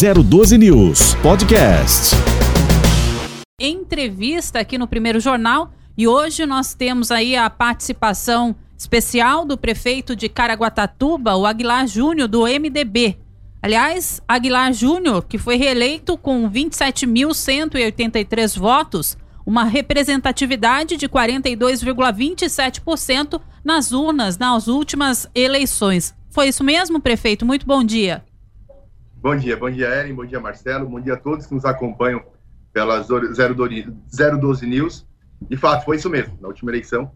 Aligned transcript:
012 0.00 0.56
News 0.58 1.16
Podcast. 1.16 2.14
Entrevista 3.60 4.60
aqui 4.60 4.78
no 4.78 4.86
primeiro 4.86 5.18
jornal 5.18 5.72
e 5.96 6.06
hoje 6.06 6.46
nós 6.46 6.72
temos 6.72 7.10
aí 7.10 7.34
a 7.34 7.50
participação 7.50 8.54
especial 8.76 9.44
do 9.44 9.58
prefeito 9.58 10.14
de 10.14 10.28
Caraguatatuba, 10.28 11.34
o 11.34 11.44
Aguilar 11.44 11.88
Júnior, 11.88 12.28
do 12.28 12.42
MDB. 12.42 13.18
Aliás, 13.60 14.22
Aguilar 14.28 14.72
Júnior, 14.72 15.24
que 15.24 15.36
foi 15.36 15.56
reeleito 15.56 16.16
com 16.16 16.48
27.183 16.48 18.56
votos, 18.56 19.18
uma 19.44 19.64
representatividade 19.64 20.96
de 20.96 21.08
42,27% 21.08 23.40
nas 23.64 23.90
urnas 23.90 24.38
nas 24.38 24.68
últimas 24.68 25.28
eleições. 25.34 26.14
Foi 26.30 26.46
isso 26.46 26.62
mesmo, 26.62 27.00
prefeito? 27.00 27.44
Muito 27.44 27.66
bom 27.66 27.82
dia. 27.82 28.22
Bom 29.28 29.36
dia, 29.36 29.58
bom 29.58 29.70
dia, 29.70 29.88
Ellen, 29.88 30.14
bom 30.14 30.24
dia, 30.24 30.40
Marcelo, 30.40 30.88
bom 30.88 30.98
dia 30.98 31.12
a 31.12 31.16
todos 31.18 31.44
que 31.44 31.54
nos 31.54 31.66
acompanham 31.66 32.24
pela 32.72 33.00
012 33.00 34.66
News. 34.66 35.06
De 35.42 35.54
fato, 35.54 35.84
foi 35.84 35.96
isso 35.96 36.08
mesmo. 36.08 36.38
Na 36.40 36.48
última 36.48 36.70
eleição, 36.70 37.12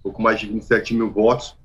pouco 0.00 0.22
mais 0.22 0.38
de 0.38 0.46
27 0.46 0.94
mil 0.94 1.10
votos, 1.10 1.58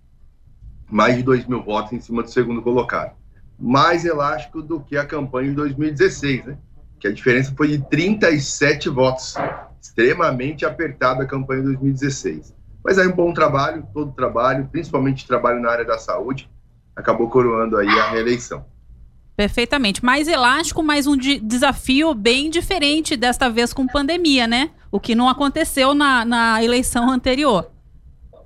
mais 0.90 1.18
de 1.18 1.22
2 1.22 1.46
mil 1.46 1.62
votos 1.62 1.94
em 1.94 2.00
cima 2.00 2.24
do 2.24 2.32
segundo 2.32 2.64
colocado. 2.64 3.16
Mais 3.60 4.04
elástico 4.04 4.64
do 4.64 4.80
que 4.82 4.98
a 4.98 5.06
campanha 5.06 5.50
de 5.50 5.56
2016, 5.58 6.46
né? 6.46 6.58
Que 7.00 7.08
a 7.08 7.14
diferença 7.14 7.54
foi 7.56 7.68
de 7.68 7.88
37 7.88 8.90
votos. 8.90 9.36
Extremamente 9.80 10.66
apertada 10.66 11.22
a 11.22 11.28
campanha 11.28 11.62
de 11.62 11.68
2016. 11.68 12.56
Mas 12.84 12.98
aí 12.98 13.06
um 13.06 13.16
bom 13.16 13.32
trabalho, 13.32 13.86
todo 13.94 14.14
trabalho, 14.14 14.68
principalmente 14.72 15.28
trabalho 15.28 15.62
na 15.62 15.70
área 15.70 15.86
da 15.86 16.00
saúde, 16.00 16.50
acabou 16.96 17.30
coroando 17.30 17.78
aí 17.78 17.88
a 17.88 18.10
reeleição. 18.10 18.66
Perfeitamente. 19.42 20.06
Mais 20.06 20.28
elástico, 20.28 20.84
mas 20.84 21.08
um 21.08 21.18
de 21.18 21.40
desafio 21.40 22.14
bem 22.14 22.48
diferente 22.48 23.18
desta 23.18 23.50
vez 23.50 23.74
com 23.74 23.88
pandemia, 23.88 24.46
né? 24.46 24.70
O 24.92 25.00
que 25.00 25.16
não 25.16 25.28
aconteceu 25.28 25.96
na, 25.96 26.24
na 26.24 26.64
eleição 26.64 27.10
anterior. 27.10 27.72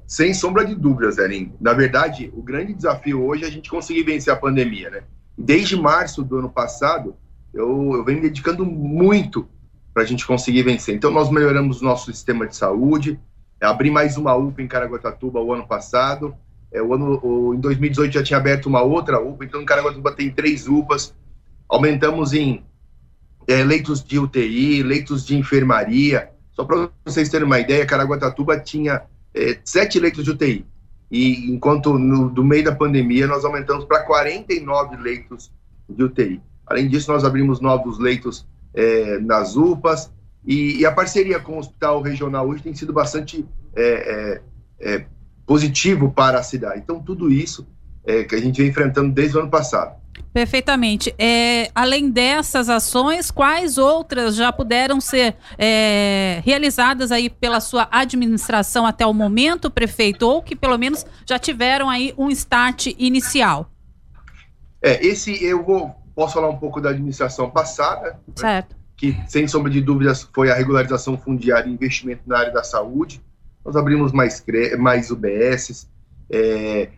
Sem 0.07 0.33
sombra 0.33 0.63
de 0.63 0.73
dúvidas, 0.73 1.17
Erin. 1.17 1.51
Na 1.59 1.73
verdade, 1.73 2.31
o 2.33 2.41
grande 2.41 2.73
desafio 2.73 3.21
hoje 3.25 3.43
é 3.43 3.47
a 3.47 3.51
gente 3.51 3.69
conseguir 3.69 4.03
vencer 4.03 4.31
a 4.31 4.37
pandemia, 4.37 4.89
né? 4.89 5.03
Desde 5.37 5.75
março 5.75 6.23
do 6.23 6.37
ano 6.39 6.49
passado, 6.49 7.13
eu, 7.53 7.91
eu 7.93 8.05
venho 8.05 8.21
dedicando 8.21 8.65
muito 8.65 9.49
para 9.93 10.03
a 10.03 10.05
gente 10.05 10.25
conseguir 10.25 10.63
vencer. 10.63 10.95
Então, 10.95 11.11
nós 11.11 11.29
melhoramos 11.29 11.81
o 11.81 11.83
nosso 11.83 12.09
sistema 12.09 12.47
de 12.47 12.55
saúde, 12.55 13.19
abri 13.59 13.91
mais 13.91 14.15
uma 14.15 14.33
UPA 14.33 14.61
em 14.61 14.67
Caraguatatuba 14.69 15.41
o 15.41 15.51
ano 15.51 15.67
passado, 15.67 16.33
é, 16.71 16.81
o 16.81 16.93
ano, 16.93 17.19
o, 17.23 17.53
em 17.53 17.59
2018 17.59 18.13
já 18.13 18.23
tinha 18.23 18.37
aberto 18.37 18.65
uma 18.67 18.81
outra 18.81 19.19
UPA, 19.19 19.45
então 19.45 19.61
em 19.61 19.65
Caraguatatuba 19.65 20.11
tem 20.11 20.29
três 20.29 20.67
UPAs. 20.67 21.13
Aumentamos 21.67 22.33
em 22.33 22.63
é, 23.47 23.63
leitos 23.63 24.03
de 24.03 24.19
UTI, 24.19 24.83
leitos 24.83 25.25
de 25.25 25.37
enfermaria. 25.37 26.29
Só 26.51 26.63
para 26.63 26.89
vocês 27.05 27.29
terem 27.29 27.45
uma 27.45 27.59
ideia, 27.59 27.85
Caraguatatuba 27.85 28.59
tinha 28.59 29.03
é, 29.33 29.57
sete 29.63 29.99
leitos 29.99 30.23
de 30.23 30.31
UTI. 30.31 30.65
E 31.11 31.51
enquanto 31.51 31.97
no, 31.97 32.29
do 32.29 32.43
meio 32.43 32.63
da 32.63 32.75
pandemia 32.75 33.27
nós 33.27 33.45
aumentamos 33.45 33.85
para 33.85 34.03
49 34.03 34.97
leitos 34.97 35.51
de 35.87 36.03
UTI. 36.03 36.41
Além 36.65 36.87
disso, 36.87 37.11
nós 37.11 37.23
abrimos 37.23 37.61
novos 37.61 37.99
leitos 37.99 38.47
é, 38.73 39.19
nas 39.19 39.55
UPAs 39.55 40.11
e, 40.45 40.79
e, 40.79 40.85
a 40.85 40.91
parceria 40.91 41.39
com 41.39 41.53
o 41.53 41.59
Hospital 41.59 42.01
Regional 42.01 42.47
hoje 42.47 42.61
tem 42.61 42.73
sido 42.73 42.93
bastante 42.93 43.45
é, 43.75 44.41
é, 44.79 44.95
é 44.95 45.05
positivo 45.45 46.11
para 46.11 46.39
a 46.39 46.43
cidade. 46.43 46.79
Então, 46.79 46.99
tudo 46.99 47.31
isso 47.31 47.67
é, 48.05 48.23
que 48.23 48.35
a 48.35 48.39
gente 48.39 48.61
vem 48.61 48.69
enfrentando 48.69 49.11
desde 49.11 49.37
o 49.37 49.41
ano 49.41 49.49
passado. 49.49 49.95
Perfeitamente. 50.33 51.13
É, 51.17 51.69
além 51.73 52.09
dessas 52.09 52.69
ações, 52.69 53.31
quais 53.31 53.77
outras 53.77 54.35
já 54.35 54.51
puderam 54.51 54.99
ser 54.99 55.35
é, 55.57 56.41
realizadas 56.43 57.11
aí 57.11 57.29
pela 57.29 57.59
sua 57.59 57.87
administração 57.91 58.85
até 58.85 59.05
o 59.05 59.13
momento, 59.13 59.71
prefeito, 59.71 60.27
ou 60.27 60.41
que 60.41 60.55
pelo 60.55 60.77
menos 60.77 61.05
já 61.25 61.39
tiveram 61.39 61.89
aí 61.89 62.13
um 62.17 62.29
start 62.29 62.87
inicial? 62.97 63.69
É, 64.81 65.05
esse 65.05 65.43
eu 65.43 65.63
vou 65.63 65.95
posso 66.15 66.33
falar 66.33 66.49
um 66.49 66.57
pouco 66.57 66.79
da 66.79 66.91
administração 66.91 67.49
passada, 67.49 68.19
né, 68.27 68.33
certo? 68.35 68.73
Né, 68.73 68.79
que 68.95 69.17
sem 69.27 69.47
sombra 69.47 69.69
de 69.69 69.81
dúvidas 69.81 70.27
foi 70.33 70.49
a 70.49 70.55
regularização 70.55 71.17
fundiária 71.17 71.69
e 71.69 71.73
investimento 71.73 72.21
na 72.25 72.39
área 72.39 72.53
da 72.53 72.63
saúde. 72.63 73.21
Nós 73.65 73.75
abrimos 73.75 74.11
mais, 74.11 74.43
mais 74.77 75.09
UBSs, 75.09 75.87
é, 76.29 76.89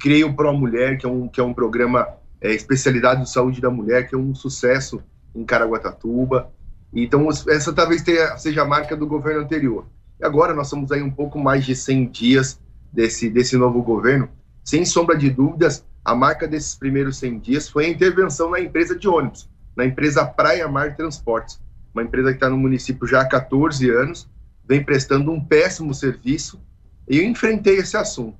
criei 0.00 0.24
o 0.24 0.34
Pro 0.34 0.52
Mulher, 0.52 0.98
que 0.98 1.06
é 1.06 1.08
um, 1.08 1.28
que 1.28 1.40
é 1.40 1.44
um 1.44 1.54
programa 1.54 2.08
é, 2.40 2.52
especialidade 2.52 3.22
de 3.22 3.30
saúde 3.30 3.60
da 3.60 3.70
mulher, 3.70 4.08
que 4.08 4.16
é 4.16 4.18
um 4.18 4.34
sucesso 4.34 5.00
em 5.34 5.44
Caraguatatuba. 5.44 6.50
Então, 6.92 7.28
essa 7.28 7.72
talvez 7.72 8.02
tenha, 8.02 8.36
seja 8.36 8.62
a 8.62 8.64
marca 8.64 8.96
do 8.96 9.06
governo 9.06 9.42
anterior. 9.42 9.86
E 10.20 10.24
agora 10.24 10.52
nós 10.52 10.66
estamos 10.66 10.90
aí 10.90 11.02
um 11.02 11.10
pouco 11.10 11.38
mais 11.38 11.64
de 11.64 11.76
100 11.76 12.10
dias 12.10 12.60
desse, 12.92 13.30
desse 13.30 13.56
novo 13.56 13.80
governo. 13.82 14.28
Sem 14.64 14.84
sombra 14.84 15.16
de 15.16 15.30
dúvidas, 15.30 15.84
a 16.04 16.14
marca 16.14 16.48
desses 16.48 16.74
primeiros 16.74 17.18
100 17.18 17.38
dias 17.38 17.68
foi 17.68 17.86
a 17.86 17.88
intervenção 17.88 18.50
na 18.50 18.60
empresa 18.60 18.98
de 18.98 19.06
ônibus, 19.06 19.48
na 19.76 19.84
empresa 19.84 20.26
Praia 20.26 20.66
Mar 20.66 20.96
Transportes, 20.96 21.60
uma 21.94 22.02
empresa 22.02 22.30
que 22.30 22.36
está 22.36 22.50
no 22.50 22.56
município 22.56 23.06
já 23.06 23.20
há 23.20 23.26
14 23.26 23.88
anos 23.90 24.28
vem 24.68 24.84
prestando 24.84 25.32
um 25.32 25.42
péssimo 25.42 25.94
serviço 25.94 26.60
e 27.08 27.18
eu 27.18 27.24
enfrentei 27.24 27.78
esse 27.78 27.96
assunto. 27.96 28.36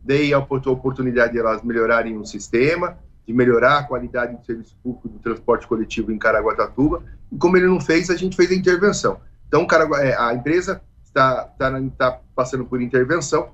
Dei 0.00 0.32
a 0.32 0.38
oportunidade 0.38 1.32
de 1.32 1.40
elas 1.40 1.62
melhorarem 1.62 2.16
o 2.16 2.24
sistema, 2.24 2.96
de 3.26 3.32
melhorar 3.32 3.78
a 3.78 3.82
qualidade 3.82 4.36
do 4.36 4.44
serviço 4.44 4.76
público 4.82 5.08
do 5.08 5.18
transporte 5.18 5.66
coletivo 5.66 6.12
em 6.12 6.18
Caraguatatuba, 6.18 7.02
e 7.30 7.36
como 7.36 7.56
ele 7.56 7.66
não 7.66 7.80
fez, 7.80 8.10
a 8.10 8.16
gente 8.16 8.36
fez 8.36 8.50
a 8.50 8.54
intervenção. 8.54 9.20
Então, 9.48 9.66
é, 10.00 10.16
a 10.16 10.32
empresa 10.32 10.80
está, 11.04 11.48
está, 11.52 11.80
está 11.80 12.20
passando 12.34 12.64
por 12.64 12.80
intervenção 12.80 13.50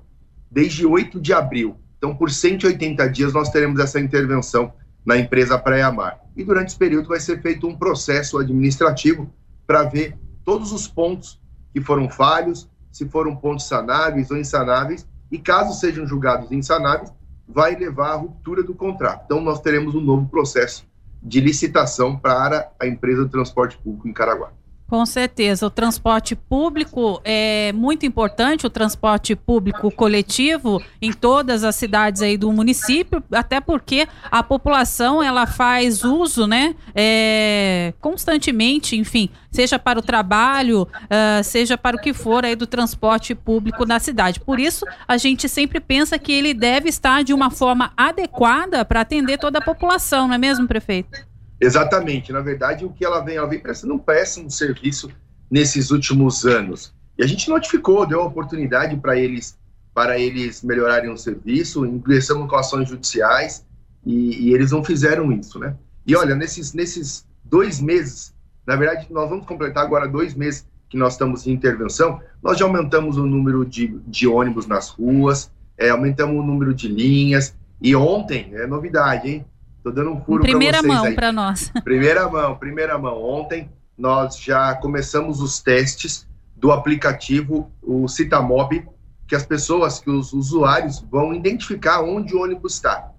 desde 0.49 0.85
8 0.85 1.19
de 1.19 1.33
abril. 1.33 1.77
Então, 1.97 2.15
por 2.15 2.31
180 2.31 3.09
dias, 3.09 3.33
nós 3.33 3.49
teremos 3.49 3.79
essa 3.79 3.99
intervenção 3.99 4.73
na 5.05 5.17
empresa 5.17 5.57
Praia 5.57 5.91
Mar. 5.91 6.19
E 6.35 6.43
durante 6.43 6.69
esse 6.69 6.77
período 6.77 7.09
vai 7.09 7.19
ser 7.19 7.41
feito 7.41 7.67
um 7.67 7.75
processo 7.75 8.37
administrativo 8.37 9.31
para 9.67 9.83
ver 9.83 10.15
todos 10.45 10.71
os 10.71 10.87
pontos 10.87 11.39
que 11.73 11.81
foram 11.81 12.09
falhos, 12.09 12.69
se 12.91 13.07
foram 13.07 13.35
pontos 13.35 13.67
sanáveis 13.67 14.31
ou 14.31 14.37
insanáveis, 14.37 15.07
e 15.31 15.37
caso 15.37 15.79
sejam 15.79 16.07
julgados 16.07 16.51
insanáveis, 16.51 17.13
vai 17.47 17.75
levar 17.75 18.11
à 18.11 18.15
ruptura 18.15 18.63
do 18.63 18.73
contrato. 18.73 19.23
Então, 19.25 19.41
nós 19.41 19.59
teremos 19.61 19.95
um 19.95 20.01
novo 20.01 20.27
processo 20.27 20.87
de 21.21 21.39
licitação 21.39 22.17
para 22.17 22.71
a 22.79 22.87
empresa 22.87 23.25
de 23.25 23.31
transporte 23.31 23.77
público 23.77 24.07
em 24.07 24.13
Caraguá. 24.13 24.51
Com 24.89 25.05
certeza, 25.05 25.67
o 25.67 25.69
transporte 25.69 26.35
público 26.35 27.21
é 27.23 27.71
muito 27.73 28.07
importante, 28.07 28.65
o 28.65 28.71
transporte 28.71 29.35
público 29.35 29.91
coletivo 29.91 30.81
em 30.99 31.13
todas 31.13 31.63
as 31.63 31.75
cidades 31.75 32.23
aí 32.23 32.35
do 32.35 32.51
município, 32.51 33.23
até 33.31 33.61
porque 33.61 34.07
a 34.31 34.41
população 34.41 35.21
ela 35.21 35.45
faz 35.45 36.03
uso, 36.03 36.47
né, 36.47 36.73
é, 36.95 37.93
constantemente, 38.01 38.95
enfim, 38.95 39.29
seja 39.51 39.77
para 39.77 39.99
o 39.99 40.01
trabalho, 40.01 40.83
uh, 40.83 41.43
seja 41.43 41.77
para 41.77 41.95
o 41.95 41.99
que 41.99 42.11
for 42.11 42.43
aí 42.43 42.55
do 42.55 42.65
transporte 42.65 43.35
público 43.35 43.85
na 43.85 43.99
cidade. 43.99 44.39
Por 44.39 44.59
isso, 44.59 44.85
a 45.07 45.17
gente 45.17 45.47
sempre 45.47 45.79
pensa 45.79 46.17
que 46.17 46.31
ele 46.31 46.51
deve 46.51 46.89
estar 46.89 47.23
de 47.23 47.31
uma 47.31 47.51
forma 47.51 47.91
adequada 47.95 48.83
para 48.83 49.01
atender 49.01 49.37
toda 49.37 49.59
a 49.59 49.63
população, 49.63 50.27
não 50.27 50.33
é 50.33 50.37
mesmo, 50.39 50.67
prefeito? 50.67 51.28
Exatamente. 51.59 52.31
Na 52.31 52.41
verdade, 52.41 52.85
o 52.85 52.89
que 52.89 53.03
ela 53.03 53.19
vem, 53.21 53.37
ela 53.37 53.47
vem 53.47 53.59
prestando 53.59 53.93
um 53.93 53.99
péssimo 53.99 54.49
serviço 54.49 55.09
nesses 55.49 55.91
últimos 55.91 56.45
anos. 56.45 56.93
E 57.17 57.23
a 57.23 57.27
gente 57.27 57.49
notificou, 57.49 58.05
deu 58.05 58.21
oportunidade 58.21 58.95
para 58.97 59.17
eles 59.17 59.57
para 59.93 60.17
eles 60.17 60.63
melhorarem 60.63 61.11
o 61.11 61.17
serviço, 61.17 61.85
ingressamos 61.85 62.49
com 62.49 62.55
ações 62.55 62.87
judiciais 62.87 63.65
e, 64.05 64.47
e, 64.47 64.53
eles 64.53 64.71
não 64.71 64.81
fizeram 64.81 65.29
isso, 65.29 65.59
né? 65.59 65.75
E 66.07 66.15
olha, 66.15 66.35
nesses, 66.35 66.73
nesses 66.73 67.27
dois 67.43 67.81
meses, 67.81 68.33
na 68.65 68.77
verdade, 68.77 69.07
nós 69.09 69.29
vamos 69.29 69.45
completar 69.45 69.83
agora 69.83 70.07
dois 70.07 70.33
meses 70.33 70.65
que 70.89 70.97
nós 70.97 71.13
estamos 71.13 71.45
em 71.45 71.51
intervenção, 71.51 72.21
nós 72.41 72.57
já 72.57 72.65
aumentamos 72.65 73.17
o 73.17 73.25
número 73.25 73.65
de, 73.65 73.87
de 74.07 74.25
ônibus 74.25 74.67
nas 74.67 74.89
ruas, 74.89 75.51
é, 75.77 75.89
aumentamos 75.89 76.41
o 76.41 76.47
número 76.47 76.73
de 76.73 76.87
linhas, 76.87 77.53
e 77.81 77.95
ontem, 77.95 78.51
é 78.53 78.65
novidade, 78.65 79.27
hein? 79.27 79.45
Tô 79.89 79.93
dando 79.93 80.11
um 80.11 80.21
furo 80.21 80.43
para 80.43 80.51
Primeira 80.51 80.83
mão 80.83 81.15
para 81.15 81.31
nós. 81.31 81.71
Primeira 81.83 82.29
mão, 82.29 82.55
primeira 82.55 82.95
mão. 82.95 83.23
Ontem 83.23 83.71
nós 83.97 84.39
já 84.39 84.75
começamos 84.75 85.41
os 85.41 85.59
testes 85.61 86.27
do 86.55 86.71
aplicativo, 86.71 87.71
o 87.81 88.07
Citamob, 88.07 88.87
que 89.27 89.35
as 89.35 89.43
pessoas, 89.43 89.99
que 89.99 90.11
os 90.11 90.31
usuários 90.31 90.99
vão 90.99 91.33
identificar 91.33 92.01
onde 92.01 92.35
o 92.35 92.43
ônibus 92.43 92.75
está. 92.75 93.09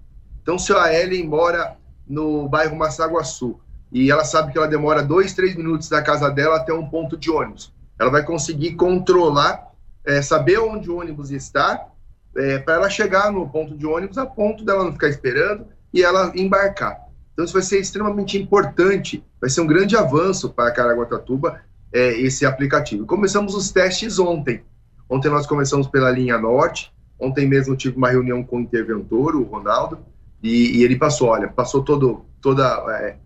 Então, 0.41 0.57
se 0.57 0.71
a 0.71 0.93
Ellen 0.93 1.27
mora 1.27 1.75
no 2.07 2.47
bairro 2.47 2.77
Massaguaçu 2.77 3.59
e 3.91 4.09
ela 4.09 4.23
sabe 4.23 4.53
que 4.53 4.57
ela 4.57 4.67
demora 4.67 5.03
dois, 5.03 5.33
três 5.33 5.57
minutos 5.57 5.89
da 5.89 6.01
casa 6.01 6.29
dela 6.29 6.55
até 6.55 6.73
um 6.73 6.87
ponto 6.87 7.17
de 7.17 7.29
ônibus, 7.29 7.73
ela 7.99 8.09
vai 8.09 8.23
conseguir 8.23 8.75
controlar, 8.75 9.73
é, 10.05 10.21
saber 10.21 10.57
onde 10.59 10.89
o 10.89 10.99
ônibus 10.99 11.31
está, 11.31 11.87
é, 12.33 12.59
para 12.59 12.75
ela 12.75 12.89
chegar 12.89 13.29
no 13.29 13.49
ponto 13.49 13.77
de 13.77 13.85
ônibus 13.85 14.17
a 14.17 14.25
ponto 14.25 14.63
dela 14.63 14.85
não 14.85 14.93
ficar 14.93 15.09
esperando 15.09 15.65
e 15.93 16.03
ela 16.03 16.31
embarcar. 16.35 17.07
Então 17.33 17.45
isso 17.45 17.53
vai 17.53 17.63
ser 17.63 17.79
extremamente 17.79 18.37
importante, 18.37 19.23
vai 19.39 19.49
ser 19.49 19.61
um 19.61 19.67
grande 19.67 19.95
avanço 19.95 20.49
para 20.49 20.71
Caraguatatuba 20.71 21.61
é, 21.91 22.19
esse 22.19 22.45
aplicativo. 22.45 23.05
Começamos 23.05 23.55
os 23.55 23.71
testes 23.71 24.19
ontem. 24.19 24.63
Ontem 25.09 25.29
nós 25.29 25.45
começamos 25.45 25.87
pela 25.87 26.09
linha 26.09 26.37
norte, 26.37 26.93
ontem 27.19 27.47
mesmo 27.47 27.75
tive 27.75 27.97
uma 27.97 28.09
reunião 28.09 28.43
com 28.43 28.57
o 28.57 28.61
interventor, 28.61 29.35
o 29.35 29.43
Ronaldo, 29.43 29.99
e, 30.41 30.77
e 30.77 30.83
ele 30.83 30.97
passou, 30.97 31.29
olha, 31.29 31.47
passou 31.47 31.83
todo, 31.83 32.25
toda 32.41 32.65
a 32.65 33.01
é, 33.01 33.17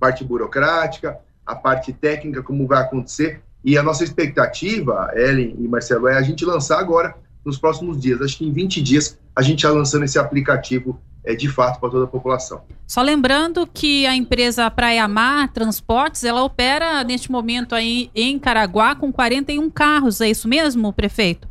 parte 0.00 0.24
burocrática, 0.24 1.18
a 1.44 1.54
parte 1.54 1.92
técnica, 1.92 2.42
como 2.42 2.66
vai 2.66 2.82
acontecer, 2.82 3.42
e 3.64 3.78
a 3.78 3.82
nossa 3.82 4.04
expectativa, 4.04 5.10
Ellen 5.14 5.56
e 5.58 5.68
Marcelo, 5.68 6.08
é 6.08 6.16
a 6.16 6.22
gente 6.22 6.44
lançar 6.44 6.78
agora 6.78 7.14
nos 7.44 7.58
próximos 7.58 8.00
dias. 8.00 8.20
Acho 8.20 8.38
que 8.38 8.46
em 8.46 8.52
20 8.52 8.82
dias 8.82 9.18
a 9.34 9.42
gente 9.42 9.64
está 9.64 9.70
lançando 9.70 10.04
esse 10.04 10.18
aplicativo 10.18 11.00
é, 11.24 11.34
de 11.34 11.48
fato 11.48 11.80
para 11.80 11.90
toda 11.90 12.04
a 12.04 12.08
população. 12.08 12.62
Só 12.86 13.00
lembrando 13.00 13.66
que 13.66 14.06
a 14.06 14.14
empresa 14.14 14.70
Praia 14.70 15.08
Mar 15.08 15.52
Transportes, 15.52 16.22
ela 16.22 16.44
opera 16.44 17.02
neste 17.02 17.32
momento 17.32 17.74
aí 17.74 18.10
em 18.14 18.38
Caraguá 18.38 18.94
com 18.94 19.10
41 19.12 19.70
carros, 19.70 20.20
é 20.20 20.28
isso 20.28 20.46
mesmo, 20.46 20.92
prefeito? 20.92 21.48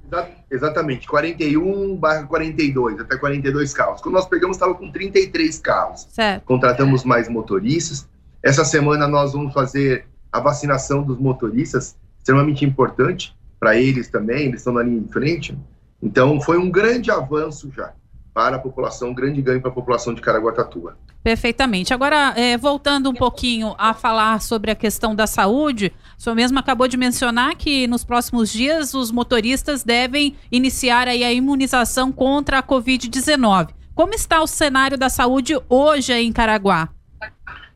Exatamente, 0.52 1.08
41 1.08 1.96
barra 1.96 2.24
42, 2.28 3.00
até 3.00 3.18
42 3.18 3.74
carros. 3.74 4.02
Quando 4.02 4.14
nós 4.14 4.28
pegamos, 4.28 4.56
estava 4.56 4.76
com 4.76 4.92
33 4.92 5.58
carros. 5.58 6.08
Certo. 6.12 6.44
Contratamos 6.44 7.04
mais 7.04 7.28
motoristas. 7.28 8.08
Essa 8.44 8.64
semana 8.64 9.08
nós 9.08 9.34
vamos 9.34 9.52
fazer 9.52 10.06
a 10.32 10.40
vacinação 10.40 11.02
dos 11.02 11.18
motoristas, 11.18 11.96
extremamente 12.20 12.64
importante 12.64 13.36
para 13.60 13.76
eles 13.76 14.10
também, 14.10 14.48
eles 14.48 14.60
estão 14.60 14.74
na 14.74 14.84
linha 14.84 15.02
de 15.02 15.12
frente. 15.12 15.58
Então, 16.02 16.40
foi 16.42 16.58
um 16.58 16.70
grande 16.70 17.10
avanço 17.10 17.72
já 17.76 17.94
para 18.34 18.56
a 18.56 18.60
população, 18.60 19.10
um 19.10 19.14
grande 19.14 19.42
ganho 19.42 19.62
para 19.62 19.70
a 19.70 19.74
população 19.74 20.14
de 20.14 20.22
Caraguatatuba. 20.22 20.98
Perfeitamente. 21.24 21.94
Agora, 21.94 22.34
é, 22.36 22.58
voltando 22.58 23.10
um 23.10 23.14
pouquinho 23.14 23.76
a 23.78 23.94
falar 23.94 24.42
sobre 24.42 24.72
a 24.72 24.76
questão 24.76 25.16
da 25.16 25.28
saúde, 25.28 25.94
o 26.18 26.22
senhor 26.22 26.36
mesmo 26.36 26.58
acabou 26.58 26.88
de 26.88 26.98
mencionar 26.98 27.56
que 27.56 27.88
nos 27.88 28.04
próximos 28.04 28.52
dias 28.52 28.94
os 28.94 29.12
motoristas 29.12 29.84
devem 29.84 30.36
iniciar 30.52 31.08
aí 31.08 31.24
a 31.24 31.32
imunização 31.32 32.12
contra 32.12 32.60
a 32.60 32.64
Covid-19. 32.64 33.70
Como 33.94 34.14
está 34.14 34.42
o 34.42 34.48
cenário 34.48 34.98
da 34.98 35.08
saúde 35.08 35.56
hoje 35.70 36.12
em 36.14 36.34
Caraguá? 36.34 36.90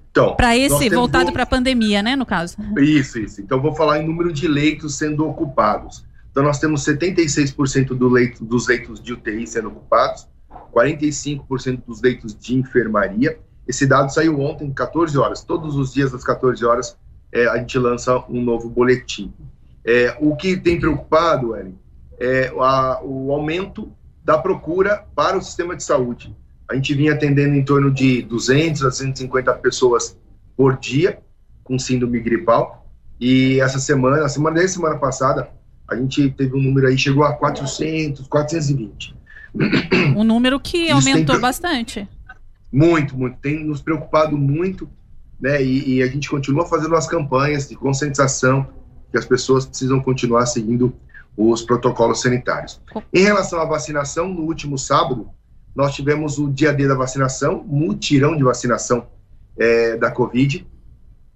Então, 0.10 0.36
para 0.36 0.58
esse 0.58 0.90
voltado 0.90 1.32
para 1.32 1.44
a 1.44 1.46
pandemia, 1.46 2.02
né, 2.02 2.16
no 2.16 2.26
caso? 2.26 2.58
Isso, 2.80 3.20
isso. 3.20 3.40
Então 3.40 3.62
vou 3.62 3.76
falar 3.76 4.00
em 4.00 4.08
número 4.08 4.34
de 4.34 4.48
leitos 4.48 4.96
sendo 4.96 5.28
ocupados. 5.28 6.04
Então 6.32 6.44
nós 6.44 6.60
temos 6.60 6.84
76% 6.84 7.90
do 7.90 8.10
leito, 8.10 8.44
dos 8.44 8.68
leitos 8.68 9.00
de 9.02 9.14
UTI 9.14 9.46
sendo 9.46 9.68
ocupados, 9.68 10.28
45% 10.72 11.84
dos 11.86 12.02
leitos 12.02 12.36
de 12.38 12.56
enfermaria. 12.56 13.40
Esse 13.68 13.86
dado 13.86 14.12
saiu 14.14 14.40
ontem, 14.40 14.72
14 14.72 15.18
horas. 15.18 15.44
Todos 15.44 15.76
os 15.76 15.94
dias, 15.94 16.14
às 16.14 16.24
14 16.24 16.64
horas, 16.66 16.98
é, 17.32 17.48
a 17.48 17.58
gente 17.58 17.78
lança 17.78 18.24
um 18.30 18.42
novo 18.42 18.70
boletim. 18.70 19.34
É, 19.84 20.16
o 20.20 20.36
que 20.36 20.58
tem 20.58 20.80
preocupado, 20.80 21.56
Ellen, 21.56 21.78
é 22.20 22.48
a, 22.60 23.00
o 23.04 23.32
aumento 23.32 23.92
da 24.24 24.38
procura 24.38 25.06
para 25.16 25.38
o 25.38 25.42
sistema 25.42 25.76
de 25.76 25.84
saúde. 25.84 26.36
A 26.70 26.76
gente 26.76 26.94
vinha 26.94 27.14
atendendo 27.14 27.56
em 27.56 27.64
torno 27.64 27.90
de 27.92 28.22
200 28.24 28.84
a 28.84 28.92
150 28.92 29.54
pessoas 29.56 30.18
por 30.56 30.78
dia 30.78 31.20
com 31.64 31.80
síndrome 31.80 32.20
gripal. 32.20 32.86
E 33.20 33.60
essa 33.62 33.80
semana, 33.80 34.26
a 34.26 34.30
semana 34.30 34.62
da 34.62 34.68
semana 34.68 34.98
passada, 34.98 35.50
a 35.90 35.96
gente 35.96 36.30
teve 36.32 36.56
um 36.56 36.62
número 36.62 36.88
aí, 36.88 36.98
chegou 36.98 37.24
a 37.24 37.34
400, 37.34 38.28
420. 38.28 39.16
Um 40.16 40.24
número 40.24 40.60
que 40.60 40.90
aumentou 40.90 41.36
tem... 41.36 41.42
bastante. 41.42 42.10
Muito, 42.72 43.18
muito. 43.18 43.38
Tem 43.40 43.64
nos 43.64 43.82
preocupado 43.82 44.38
muito, 44.38 44.90
né? 45.40 45.62
E, 45.64 45.96
e, 45.96 46.04
a 46.04 46.08
gente 46.08 46.30
continua 46.30 46.66
fazendo 46.66 46.96
as 46.96 47.08
campanhas 47.08 47.68
de 47.68 47.76
conscientização 47.76 48.68
que 49.12 49.18
as 49.18 49.26
pessoas 49.26 49.66
precisam 49.66 50.02
continuar 50.02 50.46
seguindo 50.46 50.94
os 51.36 51.62
protocolos 51.62 52.22
sanitários. 52.22 52.82
Em 53.14 53.22
relação 53.22 53.60
à 53.62 53.66
vacinação, 53.66 54.28
no 54.28 54.42
último 54.42 54.78
sábado, 54.78 55.30
nós 55.76 55.94
tivemos 55.94 56.40
o 56.40 56.50
dia 56.50 56.74
D 56.74 56.88
da 56.88 56.96
vacinação, 56.96 57.64
mutirão 57.64 58.36
de 58.36 58.44
vacinação 58.44 59.08
é, 59.58 59.96
da 59.96 60.12
Covid. 60.12 60.68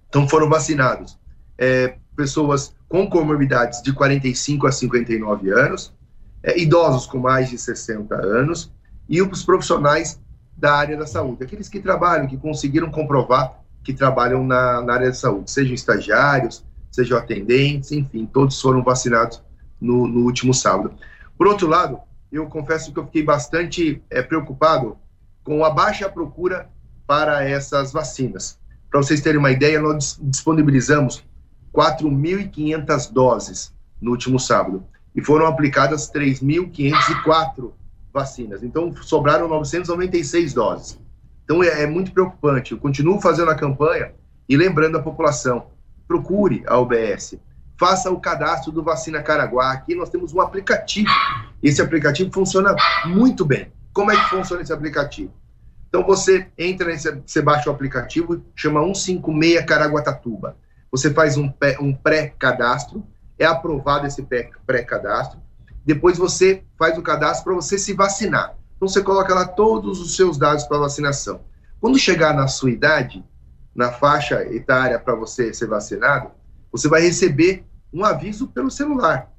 Então 0.08 0.28
foram 0.28 0.48
vacinados 0.48 1.18
é, 1.56 1.94
pessoas 2.16 2.74
com 2.88 3.08
comorbidades 3.08 3.80
de 3.82 3.92
45 3.92 4.66
a 4.66 4.72
59 4.72 5.50
anos, 5.50 5.94
é, 6.42 6.58
idosos 6.60 7.06
com 7.06 7.18
mais 7.18 7.48
de 7.48 7.58
60 7.58 8.14
anos 8.14 8.72
e 9.08 9.22
os 9.22 9.44
profissionais 9.44 10.20
da 10.56 10.74
área 10.74 10.96
da 10.96 11.06
saúde, 11.06 11.44
aqueles 11.44 11.68
que 11.68 11.80
trabalham, 11.80 12.26
que 12.26 12.36
conseguiram 12.36 12.90
comprovar 12.90 13.62
que 13.82 13.92
trabalham 13.92 14.44
na, 14.44 14.80
na 14.80 14.94
área 14.94 15.08
da 15.08 15.14
saúde, 15.14 15.50
sejam 15.50 15.74
estagiários, 15.74 16.64
sejam 16.90 17.18
atendentes, 17.18 17.90
enfim, 17.90 18.26
todos 18.26 18.60
foram 18.60 18.82
vacinados 18.82 19.42
no, 19.80 20.06
no, 20.06 20.20
último 20.20 20.54
sábado. 20.54 20.94
Por 21.36 21.48
outro 21.48 21.66
lado, 21.66 21.98
eu 22.30 22.46
confesso 22.46 22.92
que 22.92 22.98
eu 22.98 23.06
fiquei 23.06 23.24
bastante 23.24 24.00
é, 24.08 24.22
preocupado 24.22 24.96
com 25.42 25.64
a 25.64 25.70
baixa 25.70 26.08
procura 26.08 26.70
para 27.06 27.44
essas 27.44 27.92
vacinas. 27.92 28.58
Para 28.88 29.02
vocês 29.02 29.20
terem 29.20 29.38
uma 29.38 29.50
ideia, 29.50 29.80
nós 29.80 30.18
disponibilizamos 30.22 31.24
4.500 31.74 33.12
doses 33.12 33.74
no 34.00 34.12
último 34.12 34.38
sábado 34.38 34.84
e 35.14 35.22
foram 35.22 35.46
aplicadas 35.46 36.10
3.504 36.10 37.72
vacinas. 38.12 38.62
Então, 38.62 38.94
sobraram 39.02 39.48
996 39.48 40.54
doses. 40.54 40.98
Então, 41.44 41.62
é, 41.62 41.82
é, 41.82 41.86
muito 41.86 42.12
preocupante. 42.12 42.72
Eu 42.72 42.78
continuo 42.78 43.20
fazendo 43.20 43.50
a 43.50 43.54
campanha 43.54 44.12
e 44.48 44.56
lembrando 44.56 44.96
a 44.96 45.02
população: 45.02 45.66
procure 46.06 46.62
a 46.66 46.78
UBS, 46.78 47.36
faça 47.78 48.10
o 48.10 48.20
cadastro 48.20 48.72
do 48.72 48.82
Vacina 48.82 49.22
Caraguá. 49.22 49.72
Aqui 49.72 49.94
nós 49.94 50.10
temos 50.10 50.32
um 50.32 50.40
aplicativo. 50.40 51.10
Esse 51.62 51.80
aplicativo 51.82 52.30
funciona 52.32 52.74
muito 53.06 53.44
bem. 53.44 53.72
Como 53.92 54.10
é 54.10 54.16
que 54.16 54.30
funciona 54.30 54.62
esse 54.62 54.72
aplicativo? 54.72 55.32
Então, 55.88 56.02
você 56.02 56.48
entra 56.56 56.86
nesse, 56.86 57.10
você 57.26 57.42
baixa 57.42 57.68
o 57.68 57.72
aplicativo, 57.72 58.42
chama 58.56 58.80
156 58.80 59.66
Caraguatatuba. 59.66 60.56
Você 60.90 61.12
faz 61.12 61.36
um, 61.36 61.52
um 61.80 61.94
pré-cadastro 61.94 63.06
é 63.42 63.46
aprovado 63.46 64.06
esse 64.06 64.26
pré-cadastro. 64.66 65.40
Depois 65.84 66.16
você 66.16 66.62
faz 66.78 66.96
o 66.96 67.02
cadastro 67.02 67.44
para 67.44 67.54
você 67.54 67.76
se 67.76 67.92
vacinar. 67.92 68.56
Então 68.76 68.88
você 68.88 69.02
coloca 69.02 69.34
lá 69.34 69.46
todos 69.46 70.00
os 70.00 70.16
seus 70.16 70.38
dados 70.38 70.64
para 70.64 70.78
vacinação. 70.78 71.40
Quando 71.80 71.98
chegar 71.98 72.34
na 72.34 72.46
sua 72.46 72.70
idade, 72.70 73.24
na 73.74 73.90
faixa 73.90 74.42
etária 74.54 74.98
para 74.98 75.14
você 75.14 75.52
ser 75.52 75.66
vacinado, 75.66 76.30
você 76.70 76.88
vai 76.88 77.02
receber 77.02 77.64
um 77.92 78.04
aviso 78.04 78.46
pelo 78.48 78.70
celular, 78.70 79.30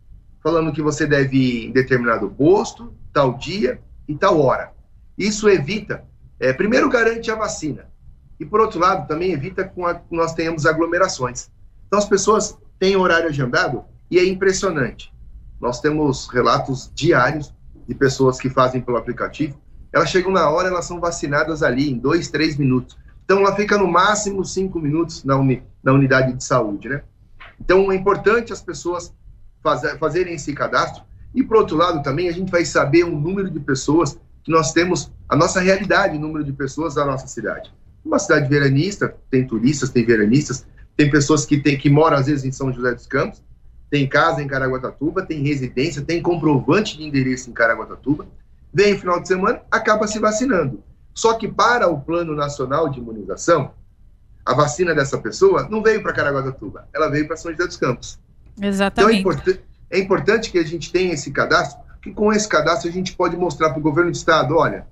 falando 0.42 0.74
que 0.74 0.82
você 0.82 1.08
deve 1.08 1.38
ir 1.38 1.68
em 1.68 1.72
determinado 1.72 2.30
posto, 2.30 2.94
tal 3.12 3.38
dia 3.38 3.82
e 4.08 4.16
tal 4.16 4.40
hora. 4.40 4.72
Isso 5.18 5.48
evita, 5.48 6.04
é, 6.40 6.52
primeiro 6.52 6.90
garante 6.90 7.32
a 7.32 7.36
vacina, 7.36 7.88
e 8.40 8.46
por 8.46 8.60
outro 8.60 8.80
lado 8.80 9.08
também 9.08 9.32
evita 9.32 9.64
que 9.64 10.16
nós 10.16 10.34
tenhamos 10.34 10.66
aglomerações. 10.66 11.50
Então 11.88 11.98
as 11.98 12.06
pessoas 12.06 12.58
têm 12.80 12.96
horário 12.96 13.30
agendado, 13.30 13.86
e 14.10 14.20
é 14.20 14.26
impressionante. 14.26 15.14
Nós 15.60 15.80
temos 15.80 16.28
relatos 16.28 16.92
diários 16.94 17.54
de 17.88 17.96
pessoas 17.96 18.40
que 18.40 18.50
fazem 18.50 18.82
pelo 18.82 18.98
aplicativo. 18.98 19.60
Elas 19.92 20.10
chegam 20.10 20.32
na 20.32 20.50
hora, 20.50 20.68
elas 20.68 20.86
são 20.86 21.00
vacinadas 21.00 21.64
ali 21.64 21.90
em 21.90 21.98
dois, 21.98 22.30
três 22.30 22.58
minutos. 22.58 22.98
Então, 23.24 23.40
ela 23.40 23.56
fica 23.56 23.78
no 23.78 23.88
máximo 23.88 24.44
cinco 24.44 24.80
minutos 24.80 25.24
na, 25.24 25.38
uni, 25.38 25.64
na 25.82 25.94
unidade 25.94 26.34
de 26.34 26.44
saúde, 26.44 26.90
né? 26.90 27.04
Então, 27.60 27.92
é 27.92 27.96
importante 27.96 28.52
as 28.52 28.62
pessoas 28.62 29.14
faz, 29.62 29.82
fazerem 29.98 30.34
esse 30.34 30.54
cadastro. 30.54 31.04
E, 31.34 31.42
por 31.42 31.58
outro 31.58 31.78
lado, 31.78 32.04
também 32.04 32.28
a 32.28 32.32
gente 32.32 32.52
vai 32.52 32.66
saber 32.66 33.06
o 33.06 33.18
número 33.18 33.50
de 33.50 33.60
pessoas 33.60 34.20
que 34.44 34.52
nós 34.52 34.74
temos, 34.74 35.12
a 35.30 35.36
nossa 35.36 35.62
realidade, 35.62 36.18
o 36.18 36.20
número 36.20 36.44
de 36.44 36.52
pessoas 36.52 36.96
da 36.96 37.06
nossa 37.06 37.28
cidade. 37.28 37.74
Uma 38.04 38.20
cidade 38.20 38.50
veranista, 38.50 39.16
tem 39.30 39.48
turistas, 39.48 39.90
tem 39.90 40.06
veranistas, 40.06 40.66
tem 40.98 41.10
pessoas 41.10 41.46
que, 41.46 41.58
tem, 41.58 41.78
que 41.78 41.90
moram, 41.90 42.18
às 42.18 42.26
vezes, 42.26 42.44
em 42.44 42.52
São 42.52 42.72
José 42.74 42.94
dos 42.94 43.08
Campos, 43.08 43.42
tem 43.94 44.08
casa 44.08 44.42
em 44.42 44.48
Caraguatatuba, 44.48 45.22
tem 45.22 45.44
residência, 45.44 46.02
tem 46.02 46.20
comprovante 46.20 46.98
de 46.98 47.04
endereço 47.04 47.52
em 47.52 47.54
Caraguatatuba, 47.54 48.26
vem 48.74 48.94
no 48.94 49.00
final 49.00 49.20
de 49.20 49.28
semana, 49.28 49.62
acaba 49.70 50.08
se 50.08 50.18
vacinando. 50.18 50.84
Só 51.14 51.36
que 51.36 51.48
para 51.48 51.88
o 51.88 52.02
Plano 52.02 52.36
Nacional 52.36 52.90
de 52.90 52.98
Imunização, 52.98 53.72
a 54.44 54.56
vacina 54.56 54.96
dessa 54.96 55.20
pessoa 55.20 55.68
não 55.70 55.84
veio 55.84 56.02
para 56.02 56.12
Caraguatatuba, 56.12 56.88
ela 56.92 57.08
veio 57.08 57.28
para 57.28 57.38
São 57.38 57.52
José 57.52 57.68
dos 57.68 57.78
Campos. 57.78 58.18
Exatamente. 58.60 59.20
Então 59.20 59.32
é, 59.36 59.38
import 59.38 59.60
é 59.92 60.00
importante 60.00 60.50
que 60.50 60.58
a 60.58 60.66
gente 60.66 60.92
tenha 60.92 61.14
esse 61.14 61.30
cadastro, 61.30 61.80
que 62.02 62.12
com 62.12 62.34
esse 62.34 62.50
cadastro 62.50 62.90
a 62.90 62.92
gente 62.92 63.16
pode 63.16 63.38
mostrar 63.38 63.70
para 63.70 63.78
o 63.78 63.84
governo 63.84 64.10
do 64.10 64.16
estado, 64.16 64.56
olha, 64.58 64.88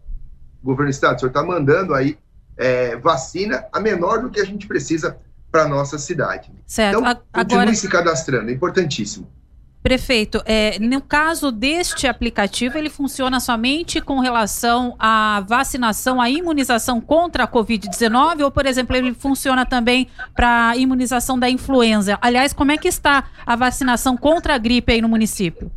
governo 0.63 0.91
do 0.91 0.93
estado, 0.93 1.15
o 1.15 1.19
senhor 1.21 1.29
está 1.29 1.41
mandando 1.41 1.95
aí 1.95 2.19
é, 2.55 2.95
vacina 2.97 3.65
a 3.73 3.79
menor 3.79 4.21
do 4.21 4.29
que 4.29 4.39
a 4.39 4.45
gente 4.45 4.67
precisa 4.67 5.17
para 5.51 5.67
nossa 5.67 5.97
cidade. 5.97 6.51
Certo. 6.65 6.99
Então, 6.99 7.15
continue 7.33 7.61
Agora... 7.61 7.75
se 7.75 7.89
cadastrando, 7.89 8.49
é 8.49 8.53
importantíssimo. 8.53 9.27
Prefeito, 9.83 10.43
é, 10.45 10.77
no 10.77 11.01
caso 11.01 11.51
deste 11.51 12.05
aplicativo, 12.05 12.77
ele 12.77 12.89
funciona 12.89 13.39
somente 13.39 13.99
com 13.99 14.19
relação 14.19 14.95
à 14.99 15.43
vacinação, 15.47 16.21
à 16.21 16.29
imunização 16.29 17.01
contra 17.01 17.45
a 17.45 17.47
Covid-19, 17.47 18.43
ou, 18.43 18.51
por 18.51 18.67
exemplo, 18.67 18.95
ele 18.95 19.11
funciona 19.15 19.65
também 19.65 20.07
para 20.35 20.69
a 20.69 20.77
imunização 20.77 21.37
da 21.37 21.49
influenza? 21.49 22.15
Aliás, 22.21 22.53
como 22.53 22.71
é 22.71 22.77
que 22.77 22.87
está 22.87 23.23
a 23.43 23.55
vacinação 23.55 24.15
contra 24.15 24.53
a 24.53 24.57
gripe 24.59 24.93
aí 24.93 25.01
no 25.01 25.09
município? 25.09 25.71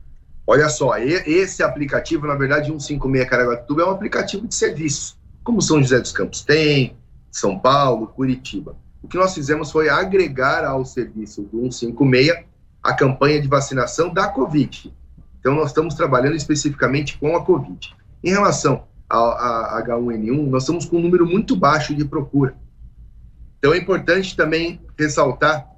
Olha 0.46 0.68
só, 0.68 0.98
esse 0.98 1.62
aplicativo, 1.62 2.26
na 2.26 2.34
verdade, 2.34 2.66
156 2.66 3.26
Caraguatatuba 3.26 3.82
é 3.82 3.86
um 3.86 3.90
aplicativo 3.90 4.46
de 4.46 4.54
serviço, 4.54 5.16
como 5.42 5.62
São 5.62 5.80
José 5.80 5.98
dos 5.98 6.12
Campos 6.12 6.42
tem, 6.42 6.94
São 7.30 7.58
Paulo, 7.58 8.08
Curitiba. 8.08 8.76
O 9.04 9.06
que 9.06 9.18
nós 9.18 9.34
fizemos 9.34 9.70
foi 9.70 9.90
agregar 9.90 10.64
ao 10.64 10.82
serviço 10.82 11.42
do 11.42 11.70
156 11.70 12.46
a 12.82 12.94
campanha 12.94 13.38
de 13.40 13.46
vacinação 13.46 14.12
da 14.12 14.28
Covid. 14.28 14.94
Então, 15.38 15.54
nós 15.54 15.68
estamos 15.68 15.94
trabalhando 15.94 16.36
especificamente 16.36 17.18
com 17.18 17.36
a 17.36 17.44
Covid. 17.44 17.94
Em 18.22 18.30
relação 18.30 18.84
a, 19.08 19.82
H1N1, 19.86 20.48
nós 20.48 20.62
estamos 20.62 20.86
com 20.86 20.96
um 20.96 21.02
número 21.02 21.26
muito 21.26 21.54
baixo 21.54 21.94
de 21.94 22.02
procura. 22.06 22.56
Então, 23.58 23.74
é 23.74 23.76
importante 23.76 24.34
também 24.34 24.80
ressaltar 24.98 25.68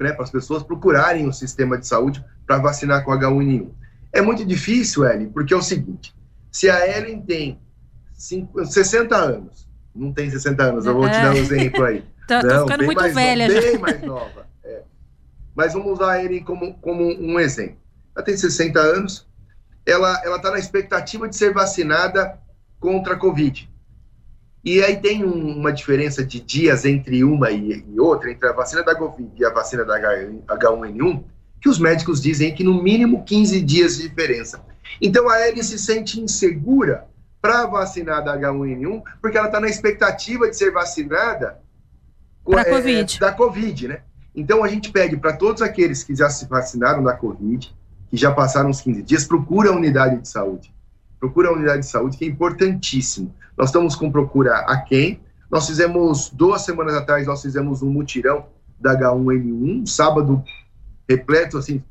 né, 0.00 0.10
para 0.10 0.24
as 0.24 0.30
pessoas 0.30 0.62
procurarem 0.62 1.28
o 1.28 1.32
sistema 1.32 1.76
de 1.76 1.86
saúde 1.86 2.24
para 2.46 2.56
vacinar 2.56 3.04
com 3.04 3.10
H1N1. 3.10 3.68
É 4.14 4.22
muito 4.22 4.46
difícil, 4.46 5.04
Ellen, 5.04 5.28
porque 5.28 5.52
é 5.52 5.56
o 5.58 5.62
seguinte: 5.62 6.16
se 6.50 6.70
a 6.70 6.88
Ellen 6.88 7.20
tem 7.20 7.60
5, 8.14 8.64
60 8.64 9.14
anos, 9.14 9.68
não 9.94 10.10
tem 10.10 10.30
60 10.30 10.62
anos, 10.62 10.86
eu 10.86 10.94
vou 10.94 11.04
te 11.04 11.20
dar 11.20 11.34
um 11.34 11.36
exemplo 11.36 11.84
aí. 11.84 12.13
Tô, 12.26 12.40
tô 12.40 12.60
ficando 12.62 12.84
muito 12.84 13.12
velha 13.12 13.50
já. 13.50 13.60
Bem 13.60 13.78
mais 13.78 14.02
nova 14.02 14.44
mas 15.54 15.72
vamos 15.72 15.92
usar 15.92 16.22
ele 16.22 16.40
como, 16.40 16.74
como 16.74 17.04
um 17.04 17.38
exemplo. 17.38 17.76
Ela 18.14 18.24
tem 18.24 18.36
60 18.36 18.78
anos, 18.78 19.26
ela 19.86 20.20
está 20.36 20.50
na 20.50 20.58
expectativa 20.58 21.28
de 21.28 21.36
ser 21.36 21.52
vacinada 21.52 22.38
contra 22.80 23.14
a 23.14 23.18
Covid. 23.18 23.70
E 24.64 24.82
aí 24.82 24.96
tem 24.96 25.24
um, 25.24 25.58
uma 25.58 25.72
diferença 25.72 26.24
de 26.24 26.40
dias 26.40 26.84
entre 26.84 27.22
uma 27.22 27.50
e, 27.50 27.84
e, 27.86 28.00
outra, 28.00 28.30
entre 28.30 28.48
a 28.48 28.52
vacina 28.52 28.82
da 28.82 28.96
Covid 28.96 29.30
e 29.36 29.44
a 29.44 29.50
vacina 29.50 29.84
da 29.84 30.00
H1N1, 30.00 31.22
que 31.60 31.68
os 31.68 31.78
médicos 31.78 32.20
dizem 32.20 32.54
que 32.54 32.64
no 32.64 32.82
mínimo 32.82 33.24
15 33.24 33.60
dias 33.60 33.96
de 33.96 34.08
diferença. 34.08 34.64
Então 35.00 35.28
a 35.28 35.46
Ellie 35.46 35.62
se 35.62 35.78
sente 35.78 36.20
insegura 36.20 37.06
para 37.40 37.66
vacinar 37.66 38.24
da 38.24 38.38
H1N1, 38.38 39.02
porque 39.20 39.36
ela 39.36 39.48
está 39.48 39.60
na 39.60 39.68
expectativa 39.68 40.48
de 40.48 40.56
ser 40.56 40.72
vacinada 40.72 41.60
é, 42.52 42.64
COVID. 42.64 43.20
da 43.20 43.32
Covid, 43.32 43.88
né? 43.88 44.00
Então, 44.34 44.64
a 44.64 44.68
gente 44.68 44.90
pede 44.90 45.16
para 45.16 45.32
todos 45.32 45.62
aqueles 45.62 46.02
que 46.02 46.14
já 46.14 46.28
se 46.28 46.46
vacinaram 46.46 47.02
da 47.02 47.14
Covid, 47.14 47.74
que 48.10 48.16
já 48.16 48.32
passaram 48.32 48.70
os 48.70 48.80
15 48.80 49.02
dias, 49.02 49.24
procura 49.24 49.70
a 49.70 49.72
unidade 49.72 50.20
de 50.20 50.28
saúde. 50.28 50.74
Procura 51.20 51.48
a 51.48 51.52
unidade 51.52 51.80
de 51.80 51.86
saúde, 51.86 52.16
que 52.16 52.24
é 52.24 52.28
importantíssimo. 52.28 53.34
Nós 53.56 53.68
estamos 53.68 53.94
com 53.94 54.10
procura 54.10 54.56
a 54.58 54.76
quem? 54.78 55.20
Nós 55.50 55.66
fizemos, 55.66 56.30
duas 56.30 56.62
semanas 56.62 56.94
atrás, 56.94 57.26
nós 57.26 57.40
fizemos 57.40 57.82
um 57.82 57.88
mutirão 57.88 58.46
da 58.80 58.98
H1N1, 58.98 59.86
sábado 59.86 60.42
repleto, 61.08 61.56
assim, 61.56 61.82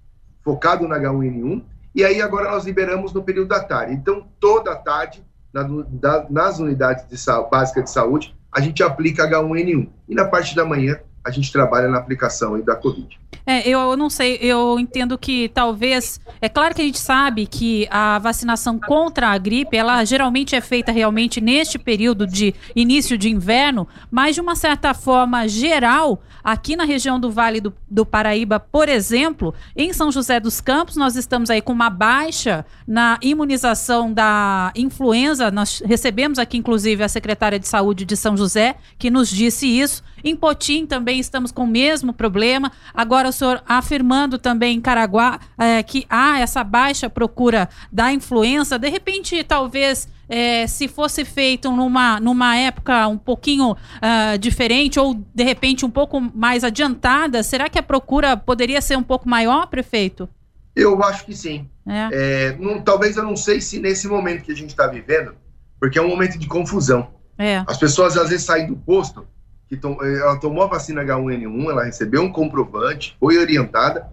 focado 0.43 0.87
na 0.87 0.99
H1N1, 0.99 1.63
e 1.95 2.03
aí 2.03 2.21
agora 2.21 2.51
nós 2.51 2.65
liberamos 2.65 3.13
no 3.13 3.23
período 3.23 3.49
da 3.49 3.63
tarde. 3.63 3.93
Então, 3.93 4.27
toda 4.39 4.71
a 4.71 4.75
tarde, 4.75 5.23
na, 5.53 5.63
da, 5.63 6.27
nas 6.29 6.59
unidades 6.59 7.05
de, 7.07 7.31
básicas 7.49 7.85
de 7.85 7.91
saúde, 7.91 8.35
a 8.53 8.61
gente 8.61 8.83
aplica 8.83 9.27
H1N1. 9.29 9.89
E 10.07 10.15
na 10.15 10.25
parte 10.25 10.55
da 10.55 10.63
manhã, 10.63 10.99
a 11.23 11.31
gente 11.31 11.51
trabalha 11.51 11.87
na 11.87 11.97
aplicação 11.97 12.59
da 12.61 12.75
Covid. 12.75 13.19
É, 13.45 13.67
eu 13.67 13.97
não 13.97 14.09
sei, 14.09 14.37
eu 14.41 14.79
entendo 14.79 15.17
que 15.17 15.49
talvez. 15.49 16.19
É 16.41 16.47
claro 16.47 16.73
que 16.73 16.81
a 16.81 16.85
gente 16.85 16.99
sabe 16.99 17.45
que 17.45 17.87
a 17.91 18.17
vacinação 18.19 18.79
contra 18.79 19.29
a 19.29 19.37
gripe, 19.37 19.75
ela 19.75 20.03
geralmente 20.05 20.55
é 20.55 20.61
feita 20.61 20.91
realmente 20.91 21.41
neste 21.41 21.77
período 21.77 22.25
de 22.25 22.53
início 22.73 23.17
de 23.17 23.29
inverno, 23.29 23.87
mas 24.09 24.35
de 24.35 24.41
uma 24.41 24.55
certa 24.55 24.93
forma 24.93 25.45
geral, 25.47 26.21
aqui 26.41 26.75
na 26.77 26.85
região 26.85 27.19
do 27.19 27.29
Vale 27.29 27.59
do, 27.59 27.73
do 27.89 28.05
Paraíba, 28.05 28.59
por 28.59 28.87
exemplo, 28.87 29.53
em 29.75 29.91
São 29.91 30.09
José 30.09 30.39
dos 30.39 30.61
Campos, 30.61 30.95
nós 30.95 31.17
estamos 31.17 31.49
aí 31.49 31.61
com 31.61 31.73
uma 31.73 31.89
baixa 31.89 32.65
na 32.87 33.17
imunização 33.21 34.13
da 34.13 34.71
influenza. 34.73 35.51
Nós 35.51 35.81
recebemos 35.85 36.39
aqui, 36.39 36.57
inclusive, 36.57 37.03
a 37.03 37.09
secretária 37.09 37.59
de 37.59 37.67
saúde 37.67 38.05
de 38.05 38.15
São 38.15 38.37
José, 38.37 38.75
que 38.97 39.09
nos 39.09 39.29
disse 39.29 39.67
isso. 39.67 40.01
Em 40.23 40.35
Potim 40.35 40.85
também 40.85 41.19
estamos 41.19 41.51
com 41.51 41.63
o 41.63 41.67
mesmo 41.67 42.13
problema. 42.13 42.71
Agora 42.93 43.29
o 43.29 43.31
senhor 43.31 43.61
afirmando 43.67 44.37
também 44.37 44.77
em 44.77 44.81
Caraguá 44.81 45.39
é, 45.57 45.83
que 45.83 46.05
há 46.09 46.39
essa 46.39 46.63
baixa 46.63 47.09
procura 47.09 47.67
da 47.91 48.11
influenza. 48.11 48.79
De 48.79 48.89
repente, 48.89 49.43
talvez 49.43 50.07
é, 50.29 50.65
se 50.67 50.87
fosse 50.87 51.25
feito 51.25 51.71
numa, 51.71 52.19
numa 52.19 52.55
época 52.55 53.07
um 53.07 53.17
pouquinho 53.17 53.71
uh, 53.71 54.37
diferente 54.39 54.99
ou 54.99 55.13
de 55.13 55.43
repente 55.43 55.85
um 55.85 55.89
pouco 55.89 56.19
mais 56.19 56.63
adiantada, 56.63 57.43
será 57.43 57.69
que 57.69 57.77
a 57.77 57.83
procura 57.83 58.37
poderia 58.37 58.81
ser 58.81 58.97
um 58.97 59.03
pouco 59.03 59.27
maior, 59.27 59.67
prefeito? 59.67 60.27
Eu 60.75 61.03
acho 61.03 61.25
que 61.25 61.35
sim. 61.35 61.69
É. 61.85 62.09
É, 62.11 62.57
não, 62.57 62.81
talvez 62.81 63.17
eu 63.17 63.23
não 63.23 63.35
sei 63.35 63.61
se 63.61 63.79
nesse 63.79 64.07
momento 64.07 64.43
que 64.43 64.51
a 64.51 64.55
gente 64.55 64.69
está 64.69 64.87
vivendo, 64.87 65.35
porque 65.79 65.99
é 65.99 66.01
um 66.01 66.07
momento 66.07 66.39
de 66.39 66.47
confusão. 66.47 67.09
É. 67.37 67.63
As 67.67 67.77
pessoas 67.77 68.17
às 68.17 68.29
vezes 68.29 68.45
saem 68.45 68.67
do 68.67 68.75
posto 68.75 69.27
que 69.73 69.77
tom, 69.77 69.97
eh, 70.01 70.19
ela 70.19 70.37
tomou 70.37 70.63
a 70.63 70.67
vacina 70.67 71.03
H1N1, 71.03 71.69
ela 71.69 71.83
recebeu 71.83 72.21
um 72.21 72.31
comprovante, 72.31 73.17
foi 73.19 73.39
orientada, 73.39 74.07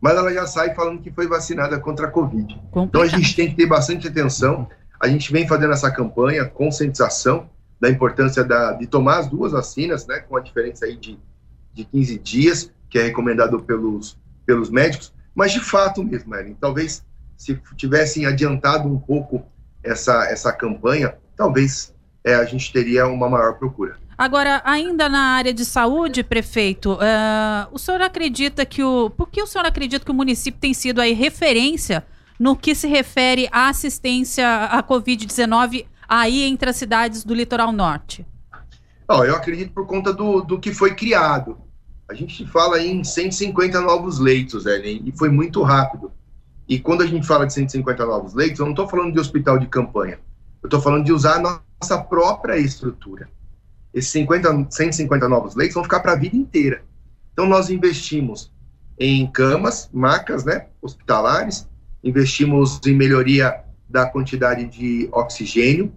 mas 0.00 0.16
ela 0.16 0.32
já 0.32 0.46
sai 0.46 0.74
falando 0.74 1.00
que 1.00 1.10
foi 1.12 1.28
vacinada 1.28 1.78
contra 1.78 2.08
a 2.08 2.10
Covid. 2.10 2.54
Complicado. 2.70 2.86
Então 2.88 3.02
a 3.02 3.06
gente 3.06 3.34
tem 3.36 3.48
que 3.48 3.54
ter 3.54 3.66
bastante 3.66 4.08
atenção. 4.08 4.68
A 5.00 5.08
gente 5.08 5.32
vem 5.32 5.46
fazendo 5.46 5.72
essa 5.72 5.90
campanha, 5.90 6.44
conscientização 6.44 7.48
da 7.80 7.88
importância 7.88 8.42
da, 8.42 8.72
de 8.72 8.86
tomar 8.86 9.18
as 9.18 9.28
duas 9.28 9.52
vacinas, 9.52 10.06
né, 10.06 10.18
com 10.18 10.36
a 10.36 10.40
diferença 10.40 10.84
aí 10.84 10.96
de, 10.96 11.18
de 11.72 11.84
15 11.84 12.18
dias, 12.18 12.72
que 12.90 12.98
é 12.98 13.04
recomendado 13.04 13.62
pelos, 13.62 14.18
pelos 14.44 14.68
médicos, 14.68 15.12
mas 15.34 15.52
de 15.52 15.60
fato 15.60 16.02
mesmo, 16.02 16.34
Ellen, 16.34 16.56
talvez 16.60 17.04
se 17.36 17.60
tivessem 17.76 18.26
adiantado 18.26 18.88
um 18.88 18.98
pouco 18.98 19.44
essa, 19.82 20.24
essa 20.24 20.52
campanha, 20.52 21.14
talvez 21.36 21.94
é, 22.24 22.34
a 22.34 22.44
gente 22.44 22.72
teria 22.72 23.06
uma 23.06 23.28
maior 23.28 23.58
procura. 23.58 23.96
Agora, 24.16 24.62
ainda 24.64 25.08
na 25.08 25.34
área 25.34 25.52
de 25.52 25.64
saúde, 25.64 26.22
prefeito, 26.22 26.92
uh, 26.92 27.68
o 27.72 27.78
senhor 27.78 28.00
acredita 28.00 28.64
que 28.64 28.82
o. 28.82 29.10
Por 29.10 29.28
que 29.28 29.42
o 29.42 29.46
senhor 29.46 29.66
acredita 29.66 30.04
que 30.04 30.10
o 30.10 30.14
município 30.14 30.60
tem 30.60 30.72
sido 30.72 31.00
aí 31.00 31.12
referência 31.12 32.06
no 32.38 32.54
que 32.54 32.74
se 32.74 32.86
refere 32.86 33.48
à 33.50 33.68
assistência 33.68 34.66
à 34.66 34.82
Covid-19 34.82 35.86
aí 36.08 36.44
entre 36.44 36.70
as 36.70 36.76
cidades 36.76 37.24
do 37.24 37.34
litoral 37.34 37.72
norte? 37.72 38.24
Eu 39.08 39.36
acredito 39.36 39.72
por 39.72 39.86
conta 39.86 40.12
do, 40.12 40.42
do 40.42 40.58
que 40.58 40.72
foi 40.72 40.94
criado. 40.94 41.58
A 42.08 42.14
gente 42.14 42.46
fala 42.46 42.80
em 42.80 43.02
150 43.02 43.80
novos 43.80 44.18
leitos, 44.18 44.64
Ellen, 44.66 45.02
e 45.04 45.12
foi 45.12 45.28
muito 45.28 45.62
rápido. 45.62 46.12
E 46.68 46.78
quando 46.78 47.02
a 47.02 47.06
gente 47.06 47.26
fala 47.26 47.46
de 47.46 47.52
150 47.52 48.06
novos 48.06 48.34
leitos, 48.34 48.60
eu 48.60 48.64
não 48.64 48.72
estou 48.72 48.88
falando 48.88 49.12
de 49.12 49.18
hospital 49.18 49.58
de 49.58 49.66
campanha. 49.66 50.18
Eu 50.62 50.68
estou 50.68 50.80
falando 50.80 51.04
de 51.04 51.12
usar 51.12 51.36
a 51.36 51.60
nossa 51.80 51.98
própria 51.98 52.56
estrutura 52.56 53.28
esses 53.94 54.10
50, 54.10 54.66
150 54.70 55.28
novos 55.28 55.54
leitos 55.54 55.74
vão 55.74 55.84
ficar 55.84 56.00
para 56.00 56.12
a 56.12 56.16
vida 56.16 56.36
inteira. 56.36 56.82
Então, 57.32 57.46
nós 57.46 57.70
investimos 57.70 58.52
em 58.98 59.26
camas, 59.26 59.88
macas, 59.92 60.44
né, 60.44 60.66
hospitalares, 60.82 61.68
investimos 62.02 62.80
em 62.86 62.94
melhoria 62.94 63.62
da 63.88 64.06
quantidade 64.06 64.66
de 64.66 65.08
oxigênio, 65.12 65.92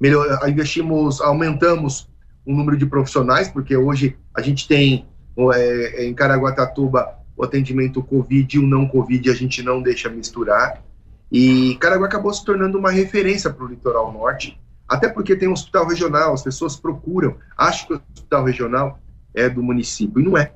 melhor, 0.00 0.26
investimos, 0.48 1.20
aumentamos 1.20 2.08
o 2.44 2.52
número 2.52 2.76
de 2.76 2.86
profissionais, 2.86 3.48
porque 3.48 3.76
hoje 3.76 4.16
a 4.34 4.40
gente 4.40 4.68
tem 4.68 5.06
é, 5.54 6.06
em 6.06 6.14
Caraguatatuba 6.14 7.16
o 7.36 7.44
atendimento 7.44 8.02
Covid 8.02 8.56
e 8.56 8.58
o 8.58 8.66
não 8.66 8.88
Covid, 8.88 9.30
a 9.30 9.34
gente 9.34 9.62
não 9.62 9.82
deixa 9.82 10.08
misturar. 10.08 10.82
E 11.30 11.76
Caraguá 11.76 12.06
acabou 12.06 12.32
se 12.32 12.44
tornando 12.44 12.78
uma 12.78 12.90
referência 12.90 13.50
para 13.50 13.64
o 13.64 13.68
litoral 13.68 14.12
norte, 14.12 14.58
até 14.88 15.08
porque 15.08 15.36
tem 15.36 15.48
um 15.48 15.52
hospital 15.52 15.86
regional, 15.86 16.34
as 16.34 16.42
pessoas 16.42 16.76
procuram, 16.76 17.36
acham 17.56 17.86
que 17.86 17.94
o 17.94 18.02
hospital 18.14 18.44
regional 18.44 19.00
é 19.34 19.48
do 19.48 19.62
município, 19.62 20.20
e 20.20 20.24
não 20.24 20.38
é. 20.38 20.52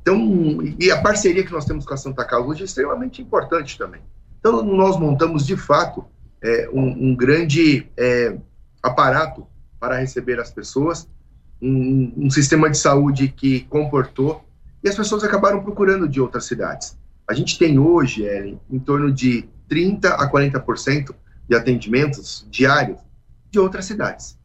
Então, 0.00 0.58
e 0.78 0.90
a 0.90 1.00
parceria 1.00 1.44
que 1.44 1.52
nós 1.52 1.64
temos 1.64 1.84
com 1.84 1.94
a 1.94 1.96
Santa 1.96 2.24
Casa 2.24 2.44
hoje 2.44 2.62
é 2.62 2.64
extremamente 2.64 3.22
importante 3.22 3.78
também. 3.78 4.00
Então, 4.38 4.62
nós 4.62 4.98
montamos, 4.98 5.46
de 5.46 5.56
fato, 5.56 6.04
é, 6.42 6.68
um, 6.72 7.10
um, 7.10 7.16
grande 7.16 7.86
é, 7.96 8.36
aparato 8.82 9.46
para 9.78 9.98
receber 9.98 10.40
as 10.40 10.50
pessoas, 10.50 11.08
um, 11.60 12.12
um, 12.16 12.30
sistema 12.30 12.68
de 12.68 12.78
saúde 12.78 13.28
que 13.28 13.60
comportou, 13.64 14.44
e 14.82 14.88
as 14.88 14.96
pessoas 14.96 15.22
acabaram 15.22 15.62
procurando 15.62 16.08
de 16.08 16.20
outras 16.20 16.44
cidades. 16.44 16.98
A 17.28 17.34
gente 17.34 17.56
tem 17.56 17.78
hoje, 17.78 18.24
Ellen, 18.24 18.60
em 18.68 18.80
torno 18.80 19.12
de 19.12 19.48
30% 19.70 20.06
a 20.06 20.28
40% 20.28 21.14
de 21.48 21.54
atendimentos 21.54 22.46
diários 22.50 22.98
de 23.52 23.58
outras 23.60 23.84
cidades. 23.84 24.38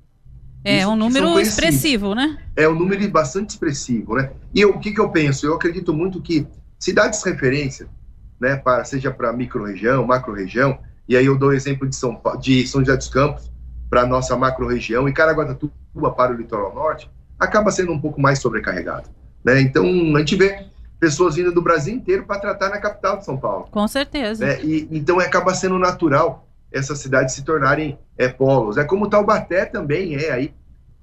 É 0.64 0.80
Isso, 0.80 0.90
um 0.90 0.96
número 0.96 1.40
expressivo, 1.40 2.14
né? 2.14 2.38
É 2.56 2.68
um 2.68 2.76
número 2.76 3.10
bastante 3.10 3.52
expressivo, 3.52 4.16
né? 4.16 4.32
E 4.54 4.60
eu, 4.60 4.72
o 4.72 4.80
que, 4.80 4.92
que 4.92 5.00
eu 5.00 5.10
penso? 5.10 5.46
Eu 5.46 5.56
acredito 5.56 5.94
muito 5.94 6.22
que 6.22 6.46
cidades 6.78 7.24
referência, 7.24 7.88
né, 8.40 8.58
para, 8.58 8.84
seja 8.84 9.10
para 9.10 9.32
micro-região, 9.32 10.06
macro-região, 10.06 10.78
e 11.08 11.16
aí 11.16 11.26
eu 11.26 11.38
dou 11.38 11.50
o 11.50 11.54
exemplo 11.54 11.88
de 11.88 11.96
São, 11.96 12.16
Paulo, 12.16 12.40
de 12.40 12.68
São 12.68 12.82
José 12.82 12.98
dos 12.98 13.08
Campos 13.08 13.50
para 13.90 14.02
a 14.02 14.06
nossa 14.06 14.36
macro-região 14.36 15.08
e 15.08 15.14
Caraguatatuba 15.14 16.12
para 16.16 16.34
o 16.34 16.36
litoral 16.36 16.76
norte, 16.76 17.10
acaba 17.40 17.72
sendo 17.72 17.94
um 17.94 18.00
pouco 18.00 18.20
mais 18.20 18.40
sobrecarregado. 18.40 19.10
Né? 19.44 19.62
Então, 19.62 19.86
a 20.16 20.20
gente 20.20 20.36
vê 20.36 20.66
pessoas 21.00 21.36
vindo 21.36 21.54
do 21.54 21.62
Brasil 21.62 21.96
inteiro 21.96 22.26
para 22.26 22.40
tratar 22.40 22.70
na 22.70 22.78
capital 22.80 23.18
de 23.18 23.24
São 23.26 23.38
Paulo. 23.38 23.68
Com 23.72 23.88
certeza. 23.88 24.46
Né? 24.46 24.62
E, 24.62 24.88
então, 24.92 25.20
acaba 25.20 25.54
sendo 25.54 25.80
natural 25.80 26.47
essas 26.72 27.00
cidades 27.00 27.36
se 27.36 27.44
tornarem 27.44 27.98
é, 28.18 28.28
polos. 28.28 28.78
É 28.78 28.84
como 28.84 29.10
Taubaté 29.10 29.66
também 29.66 30.16
é 30.16 30.32
aí 30.32 30.54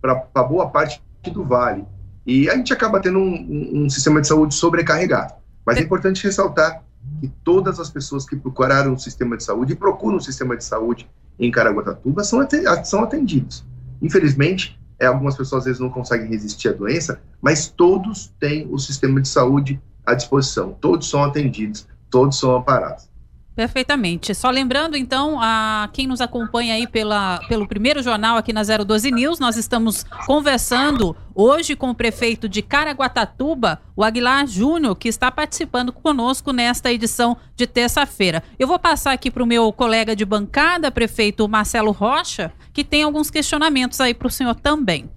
para 0.00 0.42
boa 0.42 0.68
parte 0.68 1.02
do 1.33 1.44
Vale. 1.44 1.85
E 2.26 2.49
a 2.49 2.56
gente 2.56 2.73
acaba 2.73 3.00
tendo 3.00 3.18
um, 3.18 3.35
um, 3.35 3.85
um 3.85 3.90
sistema 3.90 4.21
de 4.21 4.28
saúde 4.28 4.54
sobrecarregado. 4.54 5.35
Mas 5.64 5.78
é 5.78 5.80
importante 5.80 6.25
ressaltar 6.25 6.83
que 7.21 7.28
todas 7.42 7.80
as 7.80 7.90
pessoas 7.90 8.26
que 8.26 8.37
procuraram 8.37 8.92
um 8.92 8.99
sistema 8.99 9.37
de 9.37 9.44
saúde 9.44 9.73
e 9.73 9.76
procuram 9.76 10.16
um 10.16 10.21
sistema 10.21 10.56
de 10.56 10.64
saúde 10.64 11.09
em 11.38 11.50
Caraguatatuba 11.50 12.23
são, 12.25 12.47
são 12.85 13.02
atendidos. 13.02 13.64
Infelizmente, 14.00 14.78
é, 14.99 15.06
algumas 15.06 15.37
pessoas 15.37 15.61
às 15.61 15.64
vezes 15.66 15.80
não 15.80 15.90
conseguem 15.90 16.28
resistir 16.28 16.68
à 16.68 16.73
doença, 16.73 17.21
mas 17.40 17.68
todos 17.68 18.33
têm 18.38 18.68
o 18.71 18.78
sistema 18.78 19.21
de 19.21 19.28
saúde 19.28 19.80
à 20.04 20.14
disposição, 20.14 20.76
todos 20.80 21.09
são 21.09 21.25
atendidos, 21.25 21.87
todos 22.11 22.38
são 22.38 22.54
amparados. 22.56 23.09
Perfeitamente. 23.54 24.34
Só 24.34 24.50
lembrando, 24.50 24.96
então, 24.96 25.38
a 25.40 25.88
quem 25.92 26.08
nos 26.08 26.20
acompanha 26.20 26.75
aí 26.75 26.88
pela, 26.88 27.38
pelo 27.46 27.68
primeiro 27.68 28.02
jornal 28.02 28.37
aqui 28.37 28.52
na 28.52 28.62
012 28.62 29.12
News, 29.12 29.38
nós 29.38 29.56
estamos 29.56 30.04
conversando 30.26 31.14
hoje 31.32 31.76
com 31.76 31.90
o 31.90 31.94
prefeito 31.94 32.49
de 32.49 32.62
Caraguatatuba, 32.62 33.80
o 33.94 34.02
Aguilar 34.02 34.44
Júnior, 34.49 34.96
que 34.96 35.08
está 35.08 35.30
participando 35.30 35.92
conosco 35.92 36.52
nesta 36.52 36.92
edição 36.92 37.37
de 37.54 37.64
terça-feira. 37.64 38.42
Eu 38.58 38.66
vou 38.66 38.78
passar 38.78 39.12
aqui 39.12 39.30
para 39.30 39.42
o 39.42 39.46
meu 39.46 39.73
colega 39.73 40.16
de 40.16 40.25
bancada, 40.25 40.90
prefeito 40.90 41.49
Marcelo 41.49 41.92
Rocha, 41.92 42.52
que 42.73 42.82
tem 42.82 43.04
alguns 43.04 43.30
questionamentos 43.30 44.00
aí 44.00 44.14
para 44.14 44.26
o 44.26 44.30
senhor 44.30 44.56
também. 44.56 45.08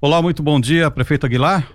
Olá, 0.00 0.22
muito 0.22 0.44
bom 0.44 0.60
dia, 0.60 0.88
prefeito 0.92 1.26
Aguilar. 1.26 1.66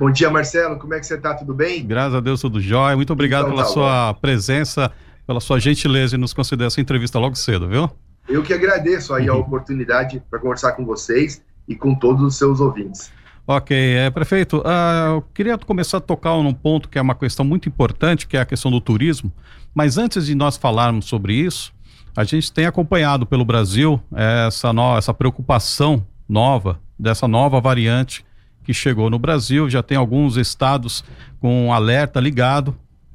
Bom 0.00 0.10
dia, 0.10 0.30
Marcelo. 0.30 0.78
Como 0.78 0.94
é 0.94 1.00
que 1.00 1.06
você 1.06 1.14
está? 1.14 1.34
Tudo 1.34 1.54
bem? 1.54 1.84
Graças 1.84 2.14
a 2.14 2.20
Deus, 2.20 2.40
tudo 2.40 2.60
jóia. 2.60 2.96
Muito 2.96 3.12
obrigado 3.12 3.46
então, 3.46 3.54
pela 3.54 3.66
tá 3.66 3.72
sua 3.72 4.12
bom. 4.12 4.20
presença 4.20 4.92
pela 5.28 5.40
sua 5.40 5.60
gentileza 5.60 6.16
e 6.16 6.18
nos 6.18 6.32
conceder 6.32 6.66
essa 6.66 6.80
entrevista 6.80 7.18
logo 7.18 7.36
cedo, 7.36 7.68
viu? 7.68 7.90
Eu 8.26 8.42
que 8.42 8.54
agradeço 8.54 9.12
aí 9.12 9.28
a 9.28 9.34
uhum. 9.34 9.40
oportunidade 9.40 10.22
para 10.30 10.38
conversar 10.38 10.72
com 10.72 10.86
vocês 10.86 11.42
e 11.68 11.76
com 11.76 11.94
todos 11.94 12.22
os 12.22 12.36
seus 12.36 12.60
ouvintes. 12.60 13.12
Ok, 13.46 13.76
é, 13.76 14.08
prefeito, 14.08 14.60
uh, 14.60 15.16
eu 15.16 15.22
queria 15.34 15.58
começar 15.58 15.98
a 15.98 16.00
tocar 16.00 16.34
num 16.42 16.54
ponto 16.54 16.88
que 16.88 16.98
é 16.98 17.02
uma 17.02 17.14
questão 17.14 17.44
muito 17.44 17.68
importante, 17.68 18.26
que 18.26 18.38
é 18.38 18.40
a 18.40 18.46
questão 18.46 18.70
do 18.70 18.80
turismo, 18.80 19.30
mas 19.74 19.98
antes 19.98 20.24
de 20.24 20.34
nós 20.34 20.56
falarmos 20.56 21.04
sobre 21.04 21.34
isso, 21.34 21.74
a 22.16 22.24
gente 22.24 22.50
tem 22.50 22.64
acompanhado 22.64 23.26
pelo 23.26 23.44
Brasil 23.44 24.00
essa, 24.14 24.72
no, 24.72 24.96
essa 24.96 25.12
preocupação 25.12 26.06
nova, 26.26 26.80
dessa 26.98 27.28
nova 27.28 27.60
variante 27.60 28.24
que 28.64 28.72
chegou 28.72 29.10
no 29.10 29.18
Brasil, 29.18 29.68
já 29.68 29.82
tem 29.82 29.98
alguns 29.98 30.38
estados 30.38 31.04
com 31.38 31.70
alerta 31.70 32.18
ligado, 32.18 32.74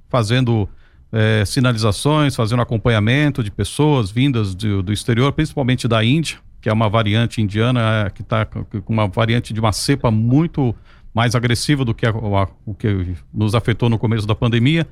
fazendo 0.09 0.69
é, 1.13 1.45
sinalizações, 1.45 2.35
fazendo 2.35 2.63
acompanhamento 2.63 3.43
de 3.43 3.51
pessoas 3.51 4.09
vindas 4.09 4.55
do, 4.55 4.81
do, 4.81 4.91
exterior, 4.91 5.31
principalmente 5.31 5.87
da 5.87 6.03
Índia, 6.03 6.39
que 6.59 6.67
é 6.67 6.73
uma 6.73 6.89
variante 6.89 7.39
indiana, 7.39 8.05
é, 8.07 8.09
que 8.09 8.23
está 8.23 8.43
com 8.45 8.65
uma 8.87 9.07
variante 9.07 9.53
de 9.53 9.59
uma 9.59 9.71
cepa 9.71 10.09
muito 10.09 10.75
mais 11.13 11.35
agressiva 11.35 11.85
do 11.85 11.93
que 11.93 12.07
a, 12.07 12.09
a, 12.09 12.47
o 12.65 12.73
que 12.73 13.15
nos 13.31 13.53
afetou 13.53 13.89
no 13.89 13.99
começo 13.99 14.25
da 14.25 14.33
pandemia. 14.33 14.87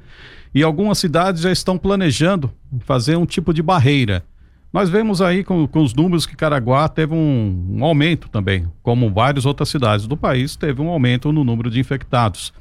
E 0.54 0.62
algumas 0.62 1.00
cidades 1.00 1.42
já 1.42 1.52
estão 1.52 1.76
planejando 1.76 2.52
fazer 2.82 3.16
um 3.16 3.26
tipo 3.26 3.52
de 3.52 3.64
barreira. 3.64 4.24
Nós 4.72 4.90
vemos 4.90 5.22
aí 5.22 5.44
com, 5.44 5.68
com 5.68 5.82
os 5.82 5.94
números 5.96 6.28
que 6.28 6.36
Caraguá 6.36 6.88
teve 6.88 7.16
um, 7.16 7.78
um, 7.80 7.84
aumento 7.84 8.30
também, 8.30 8.68
como 8.84 9.12
várias 9.12 9.46
outras 9.46 9.70
cidades 9.70 10.06
do 10.06 10.16
país, 10.16 10.56
teve 10.56 10.82
um 10.82 10.88
aumento 10.88 11.32
no 11.32 11.44
número 11.44 11.70
de 11.70 11.80
infectados 11.80 12.54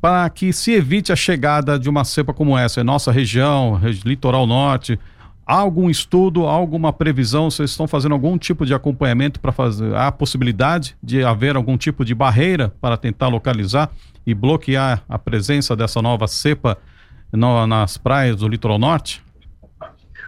para 0.00 0.28
que 0.30 0.52
se 0.52 0.72
evite 0.72 1.12
a 1.12 1.16
chegada 1.16 1.78
de 1.78 1.88
uma 1.88 2.04
cepa 2.04 2.32
como 2.32 2.56
essa 2.56 2.80
em 2.80 2.84
nossa 2.84 3.12
região, 3.12 3.78
litoral 4.04 4.46
norte? 4.46 4.98
Há 5.46 5.56
algum 5.56 5.90
estudo, 5.90 6.46
alguma 6.46 6.92
previsão? 6.92 7.50
Vocês 7.50 7.70
estão 7.70 7.88
fazendo 7.88 8.12
algum 8.12 8.38
tipo 8.38 8.64
de 8.64 8.72
acompanhamento 8.72 9.40
para 9.40 9.52
fazer? 9.52 9.94
Há 9.94 10.10
possibilidade 10.12 10.96
de 11.02 11.24
haver 11.24 11.56
algum 11.56 11.76
tipo 11.76 12.04
de 12.04 12.14
barreira 12.14 12.72
para 12.80 12.96
tentar 12.96 13.28
localizar 13.28 13.90
e 14.24 14.32
bloquear 14.32 15.02
a 15.08 15.18
presença 15.18 15.74
dessa 15.74 16.00
nova 16.00 16.28
cepa 16.28 16.78
no, 17.32 17.66
nas 17.66 17.98
praias 17.98 18.36
do 18.36 18.48
litoral 18.48 18.78
norte? 18.78 19.22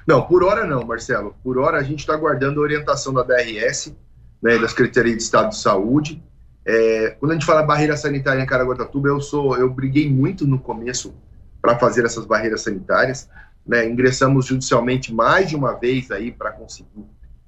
Não, 0.07 0.23
por 0.23 0.43
hora 0.43 0.67
não, 0.67 0.85
Marcelo. 0.85 1.35
Por 1.43 1.57
hora 1.59 1.79
a 1.79 1.83
gente 1.83 2.01
está 2.01 2.15
aguardando 2.15 2.61
a 2.61 2.63
orientação 2.65 3.15
da 3.15 3.23
DRS, 3.23 3.95
né, 4.43 4.59
da 4.59 4.69
Secretaria 4.69 5.17
de 5.17 5.23
Estado 5.23 5.51
de 5.51 5.57
Saúde, 5.57 6.21
é, 6.65 7.17
quando 7.19 7.33
a 7.33 7.35
gente 7.35 7.47
fala 7.47 7.63
barreira 7.63 7.97
sanitária 7.97 8.41
em 8.41 8.47
Caraguatatuba, 8.47 9.09
eu 9.09 9.21
sou, 9.21 9.57
eu 9.57 9.69
briguei 9.69 10.09
muito 10.09 10.47
no 10.47 10.59
começo 10.59 11.15
para 11.61 11.79
fazer 11.79 12.05
essas 12.05 12.25
barreiras 12.25 12.63
sanitárias. 12.63 13.29
Né? 13.67 13.89
Ingressamos 13.89 14.47
judicialmente 14.47 15.13
mais 15.13 15.49
de 15.49 15.57
uma 15.57 15.75
vez 15.75 16.11
aí 16.11 16.31
para 16.31 16.53
conseguir 16.53 17.07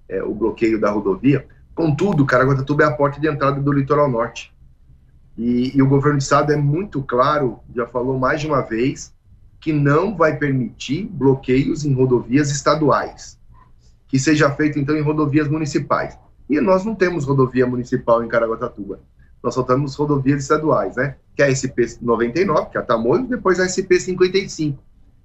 é, 0.08 0.22
o 0.22 0.34
bloqueio 0.34 0.80
da 0.80 0.90
rodovia. 0.90 1.46
Contudo, 1.74 2.26
Caraguatatuba 2.26 2.84
é 2.84 2.86
a 2.86 2.92
porta 2.92 3.20
de 3.20 3.28
entrada 3.28 3.60
do 3.60 3.72
litoral 3.72 4.08
norte. 4.08 4.52
E, 5.36 5.76
e 5.76 5.82
o 5.82 5.88
governo 5.88 6.18
do 6.18 6.22
estado 6.22 6.52
é 6.52 6.56
muito 6.56 7.02
claro, 7.02 7.58
já 7.74 7.86
falou 7.86 8.18
mais 8.18 8.40
de 8.40 8.46
uma 8.46 8.60
vez, 8.60 9.12
que 9.60 9.72
não 9.72 10.16
vai 10.16 10.36
permitir 10.36 11.08
bloqueios 11.10 11.84
em 11.84 11.92
rodovias 11.92 12.50
estaduais, 12.50 13.40
que 14.06 14.18
seja 14.18 14.50
feito 14.50 14.78
então 14.78 14.96
em 14.96 15.00
rodovias 15.00 15.48
municipais. 15.48 16.16
E 16.48 16.60
nós 16.60 16.84
não 16.84 16.94
temos 16.94 17.24
rodovia 17.24 17.66
municipal 17.66 18.22
em 18.22 18.28
Caraguatatuba. 18.28 19.00
Nós 19.42 19.54
só 19.54 19.62
temos 19.62 19.94
rodovias 19.94 20.42
estaduais, 20.42 20.96
né? 20.96 21.16
Que 21.36 21.42
é 21.42 21.46
a 21.46 21.50
SP-99, 21.50 22.70
que 22.70 22.78
é 22.78 22.80
a 22.80 22.84
Tamoio, 22.84 23.24
e 23.24 23.28
depois 23.28 23.60
a 23.60 23.66
SP-55, 23.66 24.78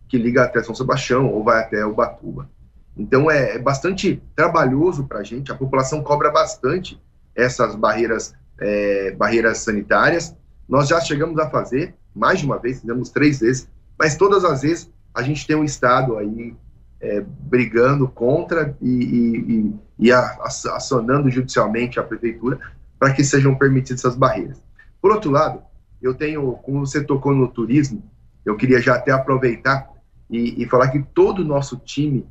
que 0.08 0.18
liga 0.18 0.44
até 0.44 0.62
São 0.64 0.76
Sebastião 0.76 1.32
ou 1.32 1.44
vai 1.44 1.64
até 1.64 1.86
Ubatuba. 1.86 2.50
Então 2.98 3.32
é, 3.32 3.56
é 3.56 3.60
bastante 3.60 4.22
trabalhoso 4.36 5.06
para 5.06 5.20
a 5.20 5.24
gente, 5.24 5.52
a 5.52 5.56
população 5.56 6.04
cobra 6.04 6.30
bastante 6.30 7.02
essas 7.34 7.76
barreiras, 7.76 8.34
é, 8.60 9.12
barreiras 9.12 9.60
sanitárias. 9.60 10.36
Nós 10.68 10.90
já 10.90 11.00
chegamos 11.00 11.40
a 11.40 11.50
fazer, 11.50 11.96
mais 12.14 12.40
de 12.40 12.46
uma 12.46 12.60
vez, 12.60 12.82
fizemos 12.82 13.10
três 13.10 13.40
vezes, 13.40 13.70
mas 13.98 14.18
todas 14.18 14.44
as 14.44 14.64
vezes 14.64 14.92
a 15.14 15.22
gente 15.22 15.48
tem 15.48 15.56
um 15.56 15.64
Estado 15.64 16.18
aí 16.18 16.54
é, 17.00 17.22
brigando 17.22 18.08
contra 18.08 18.76
e, 18.82 18.90
e, 18.90 19.38
e, 19.38 19.76
acionando 20.12 21.30
judicialmente 21.30 22.00
a 22.00 22.04
prefeitura 22.04 22.60
para 22.98 23.14
que 23.14 23.24
sejam 23.24 23.56
permitidas 23.56 24.02
essas 24.02 24.16
barreiras. 24.16 24.62
Por 25.02 25.12
outro 25.12 25.32
lado, 25.32 25.62
eu 26.02 26.14
tenho, 26.14 26.54
como 26.64 26.86
você 26.86 27.04
tocou 27.04 27.34
no 27.34 27.48
turismo, 27.48 28.04
eu 28.46 28.56
queria 28.56 28.82
já 28.82 28.96
até 28.96 29.12
aproveitar 29.12 29.90
e, 30.30 30.62
e 30.62 30.66
falar 30.68 30.90
que 30.90 31.02
todo 31.14 31.40
o 31.40 31.46
nosso 31.46 31.78
time 31.78 32.26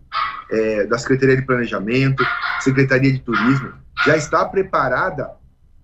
é, 0.51 0.87
da 0.87 0.99
Secretaria 0.99 1.37
de 1.37 1.43
Planejamento, 1.43 2.25
Secretaria 2.61 3.13
de 3.13 3.19
Turismo, 3.21 3.73
já 4.05 4.17
está 4.17 4.45
preparada 4.45 5.31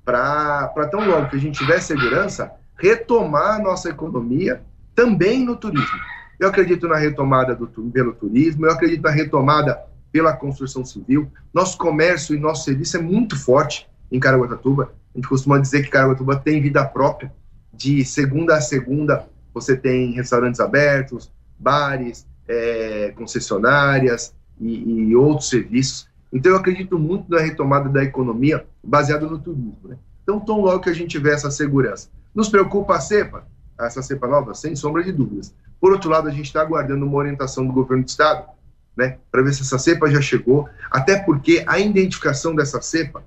para 0.05 0.89
tão 0.91 1.07
logo 1.07 1.29
que 1.29 1.37
a 1.37 1.41
gente 1.41 1.59
tiver 1.59 1.81
segurança, 1.81 2.53
retomar 2.79 3.57
a 3.57 3.59
nossa 3.59 3.89
economia 3.89 4.63
também 4.95 5.45
no 5.45 5.57
turismo. 5.57 5.99
Eu 6.39 6.49
acredito 6.49 6.87
na 6.87 6.97
retomada 6.97 7.55
do, 7.55 7.67
pelo 7.67 8.13
turismo, 8.13 8.67
eu 8.67 8.73
acredito 8.73 9.03
na 9.03 9.11
retomada 9.11 9.79
pela 10.15 10.33
construção 10.33 10.85
civil. 10.85 11.29
Nosso 11.53 11.77
comércio 11.77 12.37
e 12.37 12.39
nosso 12.39 12.63
serviço 12.63 12.97
é 12.97 13.01
muito 13.01 13.37
forte 13.37 13.91
em 14.13 14.21
Caraguatatuba. 14.21 14.95
A 15.13 15.19
gente 15.19 15.29
costuma 15.29 15.59
dizer 15.59 15.83
que 15.83 15.91
Caraguatatuba 15.91 16.37
tem 16.37 16.63
vida 16.63 16.85
própria. 16.85 17.35
De 17.73 18.05
segunda 18.05 18.57
a 18.57 18.61
segunda, 18.61 19.29
você 19.53 19.77
tem 19.77 20.13
restaurantes 20.13 20.61
abertos, 20.61 21.33
bares, 21.59 22.29
é, 22.47 23.13
concessionárias 23.17 24.33
e, 24.61 25.09
e, 25.09 25.17
outros 25.17 25.49
serviços. 25.49 26.07
Então, 26.33 26.53
eu 26.53 26.59
acredito 26.59 26.97
muito 26.97 27.29
na 27.29 27.41
retomada 27.41 27.89
da 27.89 28.05
economia 28.05 28.65
baseada 28.85 29.27
no 29.27 29.41
turismo. 29.41 29.77
Né? 29.83 29.97
Então, 30.23 30.39
tão 30.39 30.61
logo 30.61 30.79
que 30.79 30.91
a 30.91 30.95
gente 30.95 31.11
tiver 31.11 31.35
essa 31.35 31.51
segurança. 31.51 32.09
Nos 32.33 32.49
preocupa 32.49 32.95
a 32.95 33.01
cepa? 33.01 33.49
Essa 33.81 34.01
cepa 34.01 34.29
nova? 34.29 34.55
Sem 34.55 34.77
sombra 34.77 35.03
de 35.03 35.11
dúvidas. 35.11 35.53
Por 35.81 35.91
outro 35.91 36.09
lado, 36.09 36.29
a 36.29 36.31
gente 36.33 36.47
está 36.47 36.61
aguardando 36.61 37.05
uma 37.05 37.19
orientação 37.19 37.67
do 37.67 37.73
governo 37.73 38.05
do 38.05 38.09
estado, 38.09 38.55
né, 38.97 39.19
para 39.31 39.43
ver 39.43 39.53
se 39.53 39.63
essa 39.63 39.79
cepa 39.79 40.11
já 40.11 40.21
chegou, 40.21 40.69
até 40.91 41.19
porque 41.19 41.65
a 41.67 41.79
identificação 41.79 42.55
dessa 42.55 42.81
cepa 42.81 43.25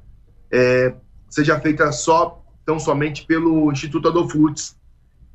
é, 0.52 0.94
seja 1.30 1.60
feita 1.60 1.92
só, 1.92 2.44
tão 2.66 2.80
somente 2.80 3.26
pelo 3.26 3.72
Instituto 3.72 4.08
Adolfo 4.08 4.38
Lutz, 4.38 4.78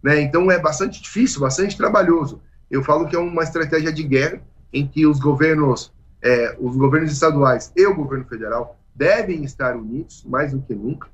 né, 0.03 0.21
então 0.21 0.51
é 0.51 0.59
bastante 0.59 1.01
difícil, 1.03 1.41
bastante 1.41 1.77
trabalhoso. 1.77 2.41
Eu 2.71 2.83
falo 2.83 3.07
que 3.07 3.15
é 3.15 3.19
uma 3.19 3.43
estratégia 3.43 3.93
de 3.93 4.03
guerra 4.03 4.41
em 4.73 4.87
que 4.87 5.07
os 5.07 5.21
governos, 5.21 5.93
é, 6.23 6.57
os 6.59 6.77
governos 6.77 7.13
estaduais 7.13 7.71
e 7.77 7.87
o 7.87 7.95
governo 7.95 8.25
federal 8.25 8.79
devem 8.95 9.45
estar 9.45 9.77
unidos 9.77 10.25
mais 10.27 10.53
do 10.53 10.61
que 10.61 10.75
nunca, 10.75 11.09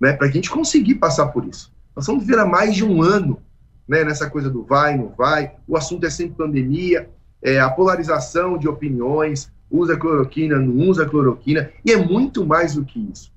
né, 0.00 0.12
para 0.12 0.26
a 0.26 0.30
gente 0.30 0.50
conseguir 0.50 0.96
passar 0.96 1.26
por 1.28 1.46
isso. 1.46 1.72
Nós 1.94 2.06
vamos 2.06 2.24
viver 2.24 2.38
há 2.38 2.46
mais 2.46 2.74
de 2.74 2.84
um 2.84 3.02
ano 3.02 3.40
né, 3.86 4.04
nessa 4.04 4.28
coisa 4.30 4.48
do 4.48 4.64
vai, 4.64 4.96
não 4.96 5.10
vai, 5.10 5.54
o 5.66 5.76
assunto 5.76 6.04
é 6.04 6.10
sempre 6.10 6.36
pandemia, 6.36 7.10
é, 7.42 7.58
a 7.60 7.68
polarização 7.68 8.56
de 8.56 8.68
opiniões, 8.68 9.50
usa 9.70 9.96
cloroquina, 9.96 10.58
não 10.58 10.88
usa 10.88 11.06
cloroquina, 11.06 11.70
e 11.84 11.90
é 11.90 11.96
muito 11.96 12.46
mais 12.46 12.74
do 12.74 12.84
que 12.84 13.00
isso. 13.12 13.32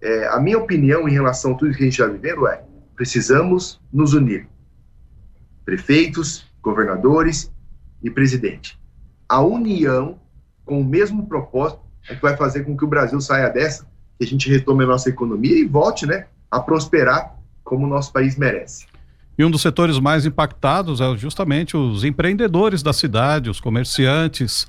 É, 0.00 0.28
a 0.28 0.40
minha 0.40 0.58
opinião 0.58 1.08
em 1.08 1.12
relação 1.12 1.52
a 1.52 1.54
tudo 1.54 1.74
que 1.74 1.82
a 1.82 1.84
gente 1.84 2.00
está 2.00 2.06
vivendo 2.06 2.46
é: 2.48 2.62
precisamos 2.96 3.80
nos 3.92 4.12
unir. 4.12 4.48
Prefeitos, 5.64 6.44
governadores 6.60 7.50
e 8.02 8.10
presidente. 8.10 8.78
A 9.28 9.40
união 9.40 10.18
com 10.64 10.80
o 10.80 10.84
mesmo 10.84 11.26
propósito 11.26 11.80
é 12.08 12.14
que 12.14 12.22
vai 12.22 12.36
fazer 12.36 12.64
com 12.64 12.76
que 12.76 12.84
o 12.84 12.88
Brasil 12.88 13.20
saia 13.20 13.48
dessa, 13.48 13.86
que 14.18 14.24
a 14.24 14.26
gente 14.26 14.50
retome 14.50 14.84
a 14.84 14.86
nossa 14.86 15.08
economia 15.08 15.58
e 15.58 15.64
volte 15.64 16.06
né, 16.06 16.26
a 16.50 16.60
prosperar 16.60 17.34
como 17.62 17.86
o 17.86 17.88
nosso 17.88 18.12
país 18.12 18.36
merece. 18.36 18.86
E 19.36 19.44
um 19.44 19.50
dos 19.50 19.62
setores 19.62 19.98
mais 19.98 20.24
impactados 20.24 21.00
é 21.00 21.16
justamente 21.16 21.76
os 21.76 22.04
empreendedores 22.04 22.82
da 22.82 22.92
cidade, 22.92 23.50
os 23.50 23.60
comerciantes, 23.60 24.66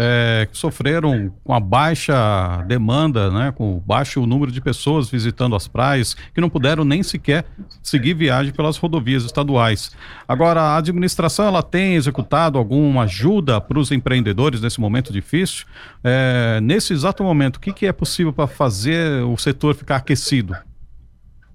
é, 0.00 0.46
que 0.48 0.56
sofreram 0.56 1.32
com 1.42 1.52
a 1.52 1.58
baixa 1.58 2.64
demanda, 2.68 3.30
né, 3.30 3.52
com 3.52 3.76
o 3.76 3.80
baixo 3.80 4.24
número 4.26 4.52
de 4.52 4.60
pessoas 4.60 5.10
visitando 5.10 5.56
as 5.56 5.66
praias, 5.66 6.14
que 6.32 6.40
não 6.40 6.48
puderam 6.48 6.84
nem 6.84 7.02
sequer 7.02 7.44
seguir 7.82 8.14
viagem 8.14 8.52
pelas 8.52 8.76
rodovias 8.76 9.24
estaduais. 9.24 9.90
Agora, 10.28 10.60
a 10.60 10.76
administração 10.76 11.46
ela 11.46 11.64
tem 11.64 11.96
executado 11.96 12.58
alguma 12.58 13.02
ajuda 13.02 13.60
para 13.60 13.78
os 13.78 13.90
empreendedores 13.90 14.60
nesse 14.60 14.80
momento 14.80 15.12
difícil? 15.12 15.66
É, 16.04 16.60
nesse 16.62 16.92
exato 16.92 17.24
momento, 17.24 17.56
o 17.56 17.60
que, 17.60 17.72
que 17.72 17.86
é 17.86 17.92
possível 17.92 18.32
para 18.32 18.46
fazer 18.46 19.24
o 19.24 19.36
setor 19.36 19.74
ficar 19.74 19.96
aquecido? 19.96 20.56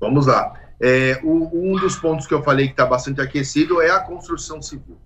Vamos 0.01 0.27
lá. 0.27 0.62
É, 0.79 1.19
o, 1.23 1.49
um 1.53 1.75
dos 1.75 1.95
pontos 1.95 2.27
que 2.27 2.33
eu 2.33 2.43
falei 2.43 2.67
que 2.67 2.73
está 2.73 2.85
bastante 2.85 3.21
aquecido 3.21 3.81
é 3.81 3.89
a 3.89 3.99
construção 3.99 4.61
civil. 4.61 4.97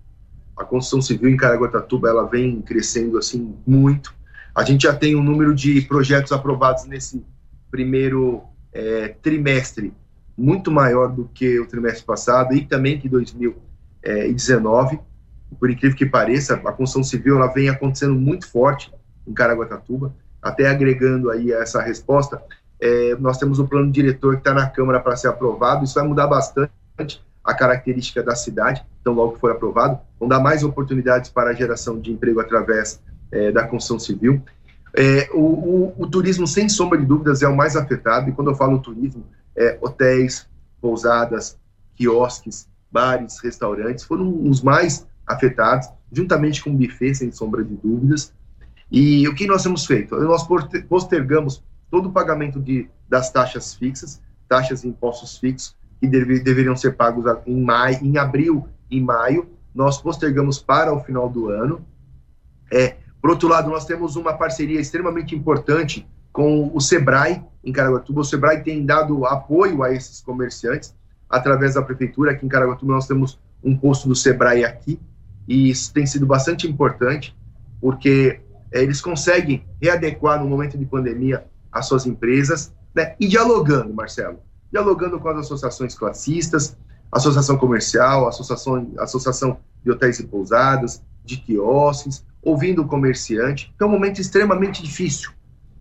A 0.56 0.64
construção 0.64 1.00
civil 1.00 1.30
em 1.30 1.36
Caraguatatuba 1.36 2.08
ela 2.08 2.26
vem 2.26 2.60
crescendo 2.60 3.16
assim 3.16 3.54
muito. 3.66 4.14
A 4.54 4.64
gente 4.64 4.82
já 4.82 4.94
tem 4.94 5.14
um 5.14 5.22
número 5.22 5.54
de 5.54 5.80
projetos 5.82 6.32
aprovados 6.32 6.84
nesse 6.84 7.24
primeiro 7.70 8.42
é, 8.72 9.08
trimestre 9.22 9.92
muito 10.36 10.70
maior 10.70 11.08
do 11.08 11.28
que 11.34 11.58
o 11.58 11.66
trimestre 11.66 12.04
passado 12.04 12.54
e 12.54 12.64
também 12.64 12.98
que 12.98 13.08
2019. 13.08 15.00
Por 15.58 15.70
incrível 15.70 15.96
que 15.96 16.06
pareça, 16.06 16.54
a 16.54 16.72
construção 16.72 17.02
civil 17.02 17.36
ela 17.36 17.52
vem 17.52 17.68
acontecendo 17.68 18.14
muito 18.14 18.48
forte 18.50 18.92
em 19.26 19.32
Caraguatatuba. 19.32 20.14
Até 20.40 20.68
agregando 20.68 21.30
aí 21.30 21.52
essa 21.52 21.82
resposta, 21.82 22.40
é, 22.80 23.16
nós 23.16 23.38
temos 23.38 23.58
o 23.58 23.66
plano 23.66 23.90
diretor 23.90 24.34
que 24.34 24.40
está 24.40 24.54
na 24.54 24.68
Câmara 24.68 25.00
para 25.00 25.16
ser 25.16 25.28
aprovado. 25.28 25.84
Isso 25.84 25.94
vai 25.94 26.06
mudar 26.06 26.26
bastante 26.26 26.70
a 27.42 27.54
característica 27.54 28.22
da 28.22 28.34
cidade. 28.34 28.84
Então, 29.00 29.12
logo 29.12 29.32
que 29.32 29.40
for 29.40 29.50
aprovado, 29.50 29.98
vão 30.18 30.28
dar 30.28 30.40
mais 30.40 30.62
oportunidades 30.62 31.30
para 31.30 31.50
a 31.50 31.54
geração 31.54 31.98
de 31.98 32.12
emprego 32.12 32.40
através 32.40 33.00
é, 33.32 33.50
da 33.50 33.66
construção 33.66 33.98
civil. 33.98 34.42
É, 34.96 35.28
o, 35.32 35.40
o, 35.40 35.94
o, 35.98 36.06
turismo, 36.06 36.46
sem 36.46 36.68
sombra 36.68 36.98
de 36.98 37.06
dúvidas, 37.06 37.42
é 37.42 37.48
o 37.48 37.56
mais 37.56 37.76
afetado. 37.76 38.30
E 38.30 38.32
quando 38.32 38.50
eu 38.50 38.54
falo 38.54 38.78
turismo, 38.78 39.24
é, 39.56 39.78
hotéis, 39.80 40.46
pousadas, 40.80 41.58
quiosques, 41.96 42.68
bares, 42.90 43.38
restaurantes 43.42 44.04
foram 44.04 44.42
os 44.44 44.62
mais 44.62 45.06
afetados, 45.26 45.88
juntamente 46.10 46.62
com 46.62 46.70
o 46.70 46.74
buffet, 46.74 47.14
sem 47.14 47.32
sombra 47.32 47.62
de 47.62 47.74
dúvidas. 47.76 48.32
E 48.90 49.28
o 49.28 49.34
que 49.34 49.46
nós 49.46 49.62
temos 49.62 49.84
feito? 49.84 50.16
Nós 50.16 50.46
postergamos 50.88 51.62
todo 51.90 52.08
o 52.08 52.12
pagamento 52.12 52.60
de, 52.60 52.88
das 53.08 53.30
taxas 53.30 53.74
fixas, 53.74 54.20
taxas 54.48 54.84
e 54.84 54.88
impostos 54.88 55.38
fixos, 55.38 55.76
que 56.00 56.06
deve, 56.06 56.40
deveriam 56.40 56.76
ser 56.76 56.96
pagos 56.96 57.24
em, 57.46 57.60
maio, 57.60 57.98
em 58.02 58.16
abril 58.18 58.68
e 58.90 59.00
maio, 59.00 59.48
nós 59.74 60.00
postergamos 60.00 60.58
para 60.58 60.92
o 60.92 61.00
final 61.00 61.28
do 61.28 61.48
ano. 61.48 61.84
É, 62.72 62.96
por 63.20 63.30
outro 63.30 63.48
lado, 63.48 63.70
nós 63.70 63.84
temos 63.84 64.16
uma 64.16 64.34
parceria 64.34 64.80
extremamente 64.80 65.34
importante 65.34 66.06
com 66.32 66.70
o 66.72 66.80
Sebrae 66.80 67.42
em 67.64 67.72
Caraguatatuba. 67.72 68.20
O 68.20 68.24
Sebrae 68.24 68.62
tem 68.62 68.84
dado 68.84 69.26
apoio 69.26 69.82
a 69.82 69.92
esses 69.92 70.20
comerciantes 70.20 70.94
através 71.28 71.74
da 71.74 71.82
prefeitura. 71.82 72.32
Aqui 72.32 72.46
em 72.46 72.48
Caraguatatuba 72.48 72.94
nós 72.94 73.06
temos 73.06 73.38
um 73.62 73.76
posto 73.76 74.08
do 74.08 74.14
Sebrae 74.14 74.64
aqui 74.64 75.00
e 75.46 75.70
isso 75.70 75.92
tem 75.92 76.06
sido 76.06 76.26
bastante 76.26 76.68
importante 76.68 77.36
porque 77.80 78.40
é, 78.72 78.82
eles 78.82 79.00
conseguem 79.00 79.64
readequar 79.80 80.40
no 80.40 80.48
momento 80.48 80.76
de 80.78 80.84
pandemia 80.84 81.44
as 81.78 81.86
suas 81.86 82.06
empresas, 82.06 82.72
né? 82.94 83.14
E 83.18 83.26
dialogando, 83.26 83.92
Marcelo, 83.94 84.40
dialogando 84.70 85.18
com 85.18 85.28
as 85.28 85.38
associações 85.38 85.94
classistas, 85.94 86.76
associação 87.10 87.56
comercial, 87.56 88.28
associação, 88.28 88.92
associação 88.98 89.58
de 89.82 89.90
hotéis 89.90 90.18
e 90.18 90.26
pousadas, 90.26 91.02
de 91.24 91.36
quiosques, 91.36 92.24
ouvindo 92.42 92.82
o 92.82 92.86
comerciante. 92.86 93.74
É 93.80 93.84
um 93.84 93.88
momento 93.88 94.20
extremamente 94.20 94.82
difícil, 94.82 95.30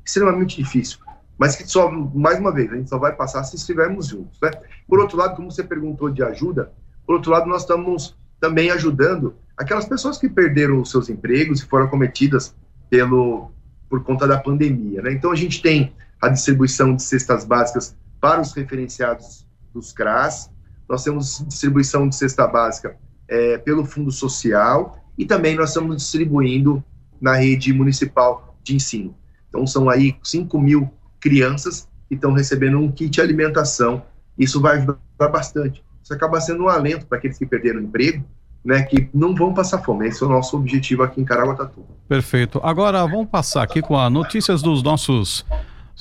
extremamente 0.06 0.58
difícil, 0.58 1.00
mas 1.38 1.56
que 1.56 1.68
só, 1.68 1.92
mais 1.92 2.40
uma 2.40 2.52
vez, 2.52 2.72
a 2.72 2.76
gente 2.76 2.90
só 2.90 2.98
vai 2.98 3.16
passar 3.16 3.44
se 3.44 3.56
estivermos 3.56 4.08
juntos, 4.08 4.40
né? 4.42 4.52
Por 4.88 5.00
outro 5.00 5.18
lado, 5.18 5.36
como 5.36 5.52
você 5.52 5.64
perguntou 5.64 6.10
de 6.10 6.24
ajuda, 6.24 6.72
por 7.06 7.16
outro 7.16 7.32
lado, 7.32 7.48
nós 7.48 7.62
estamos 7.62 8.18
também 8.40 8.70
ajudando 8.72 9.36
aquelas 9.58 9.86
pessoas 9.86 10.18
que 10.18 10.30
perderam 10.30 10.82
os 10.82 10.92
seus 10.92 11.10
empregos 11.10 11.62
e 11.62 11.66
foram 11.66 11.86
acometidas 11.86 12.56
pelo, 12.90 13.52
por 13.89 14.04
conta 14.04 14.28
da 14.28 14.38
pandemia. 14.38 15.02
Né? 15.02 15.13
Então, 15.13 15.32
a 15.32 15.36
gente 15.36 15.62
tem 15.62 15.93
a 16.21 16.30
distribuição 16.30 16.95
de 16.95 17.04
cestas 17.04 17.45
básicas 17.45 17.95
para 18.19 18.41
os 18.41 18.54
referenciados 18.54 19.45
dos 19.73 19.93
CRAS, 19.93 20.50
nós 20.89 21.04
temos 21.04 21.43
distribuição 21.47 22.08
de 22.08 22.15
cesta 22.15 22.47
básica 22.47 22.95
é, 23.28 23.58
pelo 23.58 23.86
Fundo 23.86 24.12
Social 24.12 24.97
e 25.17 25.26
também 25.26 25.56
nós 25.56 25.69
estamos 25.69 25.97
distribuindo 25.97 26.84
na 27.19 27.36
rede 27.36 27.73
municipal 27.73 28.58
de 28.63 28.76
ensino. 28.76 29.15
Então, 29.50 29.67
são 29.67 29.89
aí 29.89 30.15
5 30.23 30.60
mil 30.60 30.89
crianças 31.19 31.88
que 32.08 32.15
estão 32.15 32.32
recebendo 32.32 32.78
um 32.78 32.91
kit 32.91 33.19
alimentação. 33.19 34.04
Isso 34.38 34.62
vai 34.62 34.78
ajudar 34.78 34.97
bastante. 35.32 35.84
Isso 36.02 36.13
acaba 36.13 36.39
sendo 36.39 36.63
um 36.63 36.69
alento 36.69 37.06
para 37.06 37.17
aqueles 37.17 37.38
que 37.38 37.45
perderam 37.45 37.82
o 37.82 37.84
emprego, 37.84 38.23
né, 38.68 38.84
que 38.84 39.10
não 39.14 39.34
vão 39.34 39.54
passar 39.54 39.82
fome. 39.82 40.10
Esse 40.10 40.22
é 40.22 40.26
o 40.26 40.30
nosso 40.30 40.58
objetivo 40.58 41.02
aqui 41.02 41.22
em 41.22 41.24
Caraguatatuba. 41.24 41.88
Perfeito. 42.10 42.60
Agora 42.62 43.08
vamos 43.08 43.30
passar 43.30 43.64
aqui 43.64 43.82
com 43.82 43.98
as 43.98 44.12
notícias 44.12 44.62
dos 44.62 44.84
nossos 44.84 45.46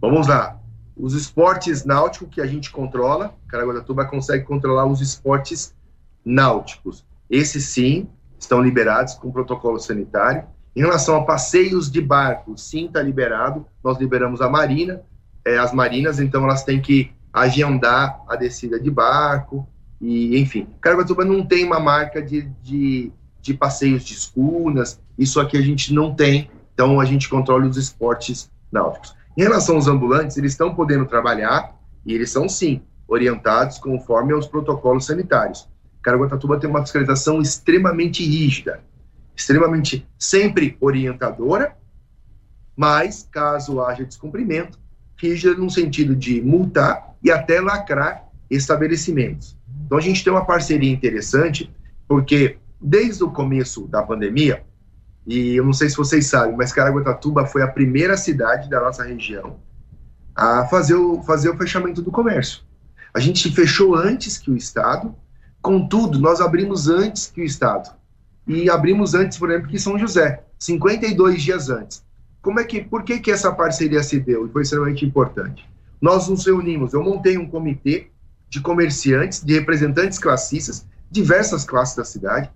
Vamos 0.00 0.28
lá. 0.28 0.56
Os 0.96 1.14
esportes 1.14 1.84
náuticos 1.84 2.28
que 2.30 2.40
a 2.40 2.46
gente 2.46 2.70
controla, 2.70 3.34
Caraguatatuba 3.48 4.04
consegue 4.04 4.44
controlar 4.44 4.86
os 4.86 5.00
esportes 5.00 5.74
náuticos. 6.24 7.04
Esses 7.28 7.64
sim 7.64 8.06
estão 8.38 8.62
liberados 8.62 9.14
com 9.14 9.32
protocolo 9.32 9.80
sanitário 9.80 10.44
em 10.76 10.80
relação 10.80 11.16
a 11.16 11.24
passeios 11.24 11.90
de 11.90 12.00
barco, 12.00 12.58
sim, 12.58 12.86
está 12.86 13.00
liberado. 13.00 13.64
Nós 13.82 13.98
liberamos 13.98 14.40
a 14.40 14.48
marina, 14.48 15.02
é, 15.44 15.56
as 15.56 15.72
marinas, 15.72 16.18
então 16.18 16.42
elas 16.42 16.64
têm 16.64 16.80
que 16.80 17.12
agendar 17.32 18.20
a 18.28 18.34
descida 18.34 18.78
de 18.80 18.90
barco, 18.90 19.68
e 20.00 20.38
enfim. 20.38 20.66
Caraguatatuba 20.80 21.24
não 21.24 21.46
tem 21.46 21.64
uma 21.64 21.78
marca 21.78 22.20
de, 22.20 22.42
de, 22.62 23.12
de 23.40 23.54
passeios 23.54 24.04
de 24.04 24.14
escunas, 24.14 25.00
isso 25.16 25.40
aqui 25.40 25.56
a 25.56 25.62
gente 25.62 25.94
não 25.94 26.12
tem, 26.12 26.50
então 26.72 26.98
a 26.98 27.04
gente 27.04 27.28
controla 27.28 27.66
os 27.66 27.76
esportes 27.76 28.50
náuticos. 28.70 29.14
Em 29.36 29.42
relação 29.42 29.76
aos 29.76 29.86
ambulantes, 29.86 30.36
eles 30.36 30.52
estão 30.52 30.74
podendo 30.74 31.06
trabalhar, 31.06 31.72
e 32.04 32.14
eles 32.14 32.30
são 32.30 32.48
sim 32.48 32.82
orientados 33.06 33.78
conforme 33.78 34.32
aos 34.32 34.46
protocolos 34.46 35.06
sanitários. 35.06 35.68
Caraguatatuba 36.02 36.58
tem 36.58 36.68
uma 36.68 36.80
fiscalização 36.80 37.40
extremamente 37.40 38.24
rígida 38.24 38.82
extremamente 39.34 40.06
sempre 40.18 40.76
orientadora, 40.80 41.76
mas 42.76 43.28
caso 43.30 43.80
haja 43.80 44.04
descumprimento, 44.04 44.78
rígida 45.16 45.54
no 45.54 45.70
sentido 45.70 46.14
de 46.14 46.40
multar 46.42 47.14
e 47.22 47.30
até 47.30 47.60
lacrar 47.60 48.28
estabelecimentos. 48.50 49.56
Então 49.86 49.98
a 49.98 50.00
gente 50.00 50.22
tem 50.22 50.32
uma 50.32 50.44
parceria 50.44 50.90
interessante, 50.90 51.72
porque 52.06 52.58
desde 52.80 53.24
o 53.24 53.30
começo 53.30 53.86
da 53.86 54.02
pandemia, 54.02 54.64
e 55.26 55.56
eu 55.56 55.64
não 55.64 55.72
sei 55.72 55.88
se 55.88 55.96
vocês 55.96 56.26
sabem, 56.26 56.56
mas 56.56 56.72
Caraguatatuba 56.72 57.46
foi 57.46 57.62
a 57.62 57.68
primeira 57.68 58.16
cidade 58.16 58.68
da 58.68 58.80
nossa 58.80 59.02
região 59.02 59.56
a 60.34 60.66
fazer 60.66 60.94
o, 60.94 61.22
fazer 61.22 61.48
o 61.48 61.56
fechamento 61.56 62.02
do 62.02 62.10
comércio. 62.10 62.62
A 63.14 63.20
gente 63.20 63.50
fechou 63.52 63.94
antes 63.94 64.36
que 64.36 64.50
o 64.50 64.56
Estado, 64.56 65.14
contudo, 65.62 66.18
nós 66.18 66.40
abrimos 66.40 66.88
antes 66.88 67.28
que 67.28 67.40
o 67.40 67.44
Estado. 67.44 67.94
E 68.46 68.68
abrimos 68.68 69.14
antes, 69.14 69.38
por 69.38 69.50
exemplo, 69.50 69.68
que 69.68 69.78
São 69.78 69.98
José, 69.98 70.42
52 70.58 71.42
dias 71.42 71.70
antes. 71.70 72.04
Como 72.42 72.60
é 72.60 72.64
que, 72.64 72.82
por 72.82 73.02
que, 73.02 73.18
que 73.18 73.30
essa 73.30 73.52
parceria 73.52 74.02
se 74.02 74.20
deu 74.20 74.46
e 74.46 74.50
foi 74.50 74.62
extremamente 74.62 75.04
importante? 75.04 75.68
Nós 76.00 76.28
nos 76.28 76.44
reunimos, 76.44 76.92
eu 76.92 77.02
montei 77.02 77.38
um 77.38 77.48
comitê 77.48 78.08
de 78.50 78.60
comerciantes, 78.60 79.42
de 79.42 79.54
representantes 79.54 80.18
classistas, 80.18 80.86
diversas 81.10 81.64
classes 81.64 81.96
da 81.96 82.04
cidade, 82.04 82.50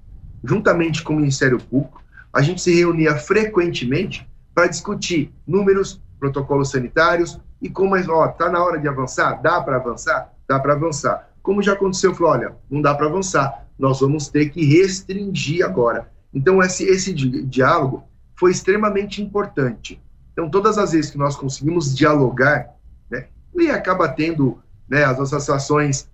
juntamente 0.45 1.03
com 1.03 1.15
o 1.15 1.17
Ministério 1.17 1.59
Público, 1.59 2.03
a 2.33 2.43
gente 2.43 2.61
se 2.61 2.75
reunia 2.75 3.17
frequentemente 3.17 4.29
para 4.55 4.67
discutir 4.67 5.33
números, 5.47 6.01
protocolos 6.19 6.71
sanitários 6.71 7.41
e 7.61 7.69
como, 7.69 7.97
ó, 8.13 8.29
tá 8.29 8.51
na 8.51 8.63
hora 8.63 8.79
de 8.79 8.89
avançar? 8.89 9.41
Dá 9.41 9.61
para 9.61 9.77
avançar? 9.77 10.33
Dá 10.47 10.59
para 10.59 10.75
avançar. 10.75 11.31
Como 11.43 11.63
já 11.63 11.73
aconteceu, 11.73 12.15
falou, 12.15 12.33
olha, 12.33 12.57
não 12.71 12.83
dá 12.83 12.95
para 12.95 13.07
avançar, 13.07 13.67
nós 13.79 14.01
vamos 14.01 14.29
ter 14.29 14.51
que 14.51 14.65
restringir 14.65 15.65
agora. 15.65 16.11
Então, 16.33 16.63
esse, 16.63 16.85
esse 16.85 17.13
di 17.13 17.43
diálogo 17.45 18.05
foi 18.35 18.51
extremamente 18.51 19.23
importante. 19.23 20.01
Então, 20.33 20.51
todas 20.51 20.79
as 20.79 20.93
vezes 20.93 21.11
que 21.11 21.19
nós 21.19 21.37
conseguimos 21.37 21.95
dialogar, 21.95 22.75
né, 23.11 23.27
e 23.55 23.71
acaba 23.71 24.09
tendo 24.09 24.59
né, 24.89 25.05
as 25.05 25.19
associações 25.19 26.09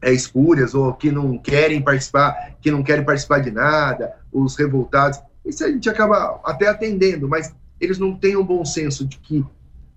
é, 0.00 0.12
espúrias 0.12 0.74
ou 0.74 0.92
que 0.92 1.10
não 1.10 1.38
querem 1.38 1.80
participar, 1.80 2.56
que 2.60 2.70
não 2.70 2.82
querem 2.82 3.04
participar 3.04 3.40
de 3.40 3.50
nada, 3.50 4.14
os 4.32 4.56
revoltados, 4.56 5.20
isso 5.44 5.64
a 5.64 5.68
gente 5.70 5.88
acaba 5.88 6.40
até 6.44 6.68
atendendo, 6.68 7.28
mas 7.28 7.54
eles 7.80 7.98
não 7.98 8.16
têm 8.16 8.36
um 8.36 8.44
bom 8.44 8.64
senso 8.64 9.04
de 9.04 9.18
que 9.18 9.44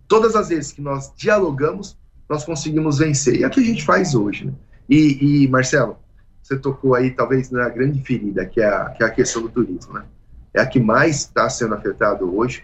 todas 0.08 0.36
as 0.36 0.49
vezes 0.49 0.71
que 0.71 0.81
nós 0.81 1.13
dialogamos, 1.15 1.97
nós 2.27 2.43
conseguimos 2.43 2.97
vencer. 2.97 3.39
E 3.39 3.43
é 3.43 3.47
o 3.47 3.49
que 3.49 3.60
a 3.60 3.63
gente 3.63 3.84
faz 3.84 4.15
hoje. 4.15 4.45
Né? 4.45 4.53
E, 4.89 5.43
e, 5.43 5.47
Marcelo, 5.47 5.97
você 6.45 6.60
tocou 6.60 6.93
aí 6.93 7.10
talvez 7.10 7.49
na 7.49 7.67
grande 7.69 7.99
ferida, 8.03 8.45
que 8.45 8.62
é 8.62 8.67
a, 8.67 8.91
que 8.91 9.01
é 9.01 9.08
a 9.08 9.10
questão 9.10 9.41
do 9.41 9.49
turismo. 9.49 9.93
Né? 9.93 10.03
É 10.53 10.62
a 10.62 10.65
que 10.67 10.79
mais 10.79 11.21
está 11.21 11.49
sendo 11.49 11.73
afetado 11.73 12.38
hoje. 12.38 12.63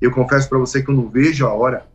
Eu 0.00 0.10
confesso 0.10 0.48
para 0.48 0.58
você 0.58 0.82
que 0.82 0.90
eu 0.90 0.96
não 0.96 1.08
vejo 1.08 1.46
a 1.46 1.54
hora 1.54 1.86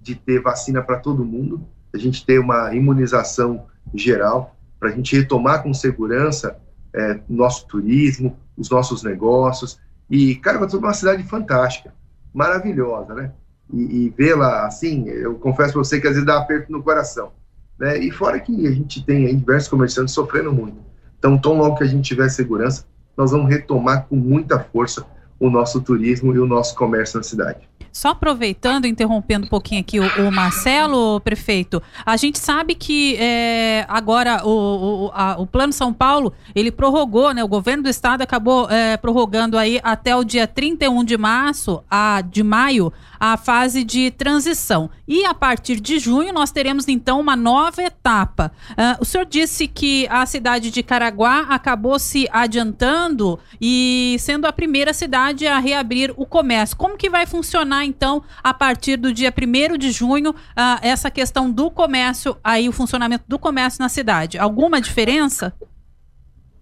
de 0.00 0.14
ter 0.14 0.40
vacina 0.40 0.80
para 0.80 1.00
todo 1.00 1.24
mundo, 1.24 1.66
a 1.92 1.98
gente 1.98 2.24
ter 2.24 2.38
uma 2.38 2.72
imunização 2.72 3.66
geral, 3.92 4.54
para 4.78 4.90
a 4.90 4.92
gente 4.92 5.16
retomar 5.16 5.64
com 5.64 5.74
segurança 5.74 6.56
é, 6.92 7.18
nosso 7.28 7.66
turismo, 7.66 8.38
os 8.56 8.70
nossos 8.70 9.02
negócios. 9.02 9.80
E, 10.08 10.36
cara, 10.36 10.58
é 10.58 10.76
uma 10.76 10.94
cidade 10.94 11.24
fantástica, 11.24 11.92
maravilhosa, 12.32 13.14
né? 13.14 13.32
e, 13.72 14.06
e 14.06 14.10
vê-la 14.10 14.64
assim, 14.64 15.08
eu 15.08 15.34
confesso 15.34 15.72
para 15.72 15.82
você 15.82 16.00
que 16.00 16.06
às 16.06 16.12
vezes 16.12 16.26
dá 16.26 16.38
aperto 16.38 16.70
no 16.70 16.84
coração. 16.84 17.32
Né? 17.78 17.98
E 17.98 18.10
fora 18.10 18.38
que 18.40 18.66
a 18.66 18.70
gente 18.70 19.04
tem 19.04 19.26
aí 19.26 19.34
diversos 19.34 19.68
comerciantes 19.68 20.14
sofrendo 20.14 20.52
muito. 20.52 20.76
Então, 21.18 21.38
tão 21.38 21.56
logo 21.56 21.76
que 21.76 21.84
a 21.84 21.86
gente 21.86 22.04
tiver 22.04 22.28
segurança, 22.28 22.86
nós 23.16 23.30
vamos 23.30 23.48
retomar 23.48 24.06
com 24.06 24.16
muita 24.16 24.58
força 24.58 25.06
o 25.38 25.50
nosso 25.50 25.80
turismo 25.80 26.34
e 26.34 26.38
o 26.38 26.46
nosso 26.46 26.74
comércio 26.74 27.18
na 27.18 27.22
cidade. 27.22 27.68
Só 27.92 28.08
aproveitando, 28.08 28.86
interrompendo 28.86 29.46
um 29.46 29.48
pouquinho 29.48 29.80
aqui 29.80 30.00
o, 30.00 30.04
o 30.26 30.32
Marcelo, 30.32 31.20
prefeito, 31.20 31.80
a 32.04 32.16
gente 32.16 32.40
sabe 32.40 32.74
que 32.74 33.16
é, 33.20 33.86
agora 33.88 34.44
o, 34.44 35.06
o, 35.06 35.10
a, 35.14 35.40
o, 35.40 35.46
Plano 35.46 35.72
São 35.72 35.92
Paulo, 35.92 36.32
ele 36.56 36.72
prorrogou, 36.72 37.32
né? 37.32 37.44
O 37.44 37.48
governo 37.48 37.84
do 37.84 37.88
estado 37.88 38.22
acabou 38.22 38.68
é, 38.68 38.96
prorrogando 38.96 39.56
aí 39.56 39.78
até 39.84 40.16
o 40.16 40.24
dia 40.24 40.44
31 40.44 41.04
de 41.04 41.16
março, 41.16 41.84
a, 41.88 42.20
de 42.20 42.42
maio, 42.42 42.92
a 43.32 43.38
fase 43.38 43.82
de 43.84 44.10
transição. 44.10 44.90
E 45.08 45.24
a 45.24 45.32
partir 45.32 45.80
de 45.80 45.98
junho 45.98 46.30
nós 46.30 46.50
teremos 46.52 46.86
então 46.88 47.18
uma 47.18 47.34
nova 47.34 47.82
etapa. 47.82 48.52
Uh, 48.72 49.00
o 49.00 49.04
senhor 49.06 49.24
disse 49.24 49.66
que 49.66 50.06
a 50.10 50.26
cidade 50.26 50.70
de 50.70 50.82
Caraguá 50.82 51.46
acabou 51.48 51.98
se 51.98 52.28
adiantando 52.30 53.38
e 53.58 54.16
sendo 54.20 54.46
a 54.46 54.52
primeira 54.52 54.92
cidade 54.92 55.46
a 55.46 55.58
reabrir 55.58 56.12
o 56.18 56.26
comércio. 56.26 56.76
Como 56.76 56.98
que 56.98 57.08
vai 57.08 57.24
funcionar 57.24 57.86
então 57.86 58.22
a 58.42 58.52
partir 58.52 58.98
do 58.98 59.10
dia 59.10 59.32
1 59.32 59.78
de 59.78 59.90
junho 59.90 60.32
uh, 60.32 60.34
essa 60.82 61.10
questão 61.10 61.50
do 61.50 61.70
comércio, 61.70 62.36
aí 62.44 62.68
o 62.68 62.72
funcionamento 62.72 63.24
do 63.26 63.38
comércio 63.38 63.80
na 63.80 63.88
cidade? 63.88 64.36
Alguma 64.36 64.82
diferença? 64.82 65.54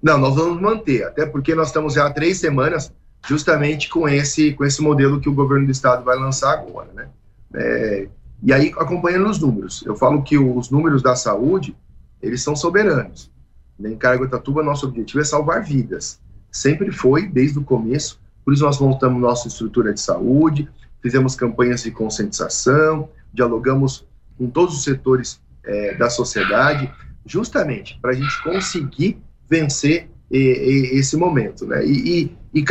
Não, 0.00 0.16
nós 0.16 0.36
vamos 0.36 0.62
manter, 0.62 1.02
até 1.02 1.26
porque 1.26 1.56
nós 1.56 1.68
estamos 1.68 1.94
já 1.94 2.06
há 2.06 2.10
três 2.12 2.38
semanas 2.38 2.92
justamente 3.26 3.88
com 3.88 4.08
esse, 4.08 4.52
com 4.52 4.64
esse 4.64 4.82
modelo 4.82 5.20
que 5.20 5.28
o 5.28 5.34
governo 5.34 5.66
do 5.66 5.72
estado 5.72 6.04
vai 6.04 6.16
lançar 6.16 6.52
agora, 6.52 6.92
né? 6.92 7.08
É, 7.54 8.08
e 8.42 8.52
aí, 8.52 8.72
acompanhando 8.76 9.28
os 9.28 9.38
números, 9.38 9.84
eu 9.86 9.94
falo 9.94 10.22
que 10.22 10.36
os 10.36 10.68
números 10.68 11.00
da 11.00 11.14
saúde, 11.14 11.76
eles 12.20 12.42
são 12.42 12.56
soberanos. 12.56 13.30
Em 13.78 13.96
Caraguatatuba, 13.96 14.62
nosso 14.62 14.86
objetivo 14.86 15.20
é 15.20 15.24
salvar 15.24 15.62
vidas. 15.62 16.20
Sempre 16.50 16.90
foi, 16.90 17.28
desde 17.28 17.58
o 17.58 17.64
começo, 17.64 18.20
por 18.44 18.52
isso 18.52 18.64
nós 18.64 18.80
montamos 18.80 19.20
nossa 19.20 19.46
estrutura 19.46 19.94
de 19.94 20.00
saúde, 20.00 20.68
fizemos 21.00 21.36
campanhas 21.36 21.82
de 21.82 21.90
conscientização, 21.90 23.08
dialogamos 23.32 24.06
com 24.36 24.48
todos 24.50 24.76
os 24.76 24.82
setores 24.82 25.40
é, 25.64 25.94
da 25.94 26.10
sociedade, 26.10 26.92
justamente 27.24 27.98
para 28.00 28.10
a 28.10 28.14
gente 28.14 28.42
conseguir 28.42 29.22
vencer 29.48 30.10
e, 30.32 30.38
e, 30.94 30.98
esse 30.98 31.16
momento, 31.16 31.66
né? 31.66 31.84
E, 31.84 32.32
e, 32.54 32.60
e, 32.60 32.64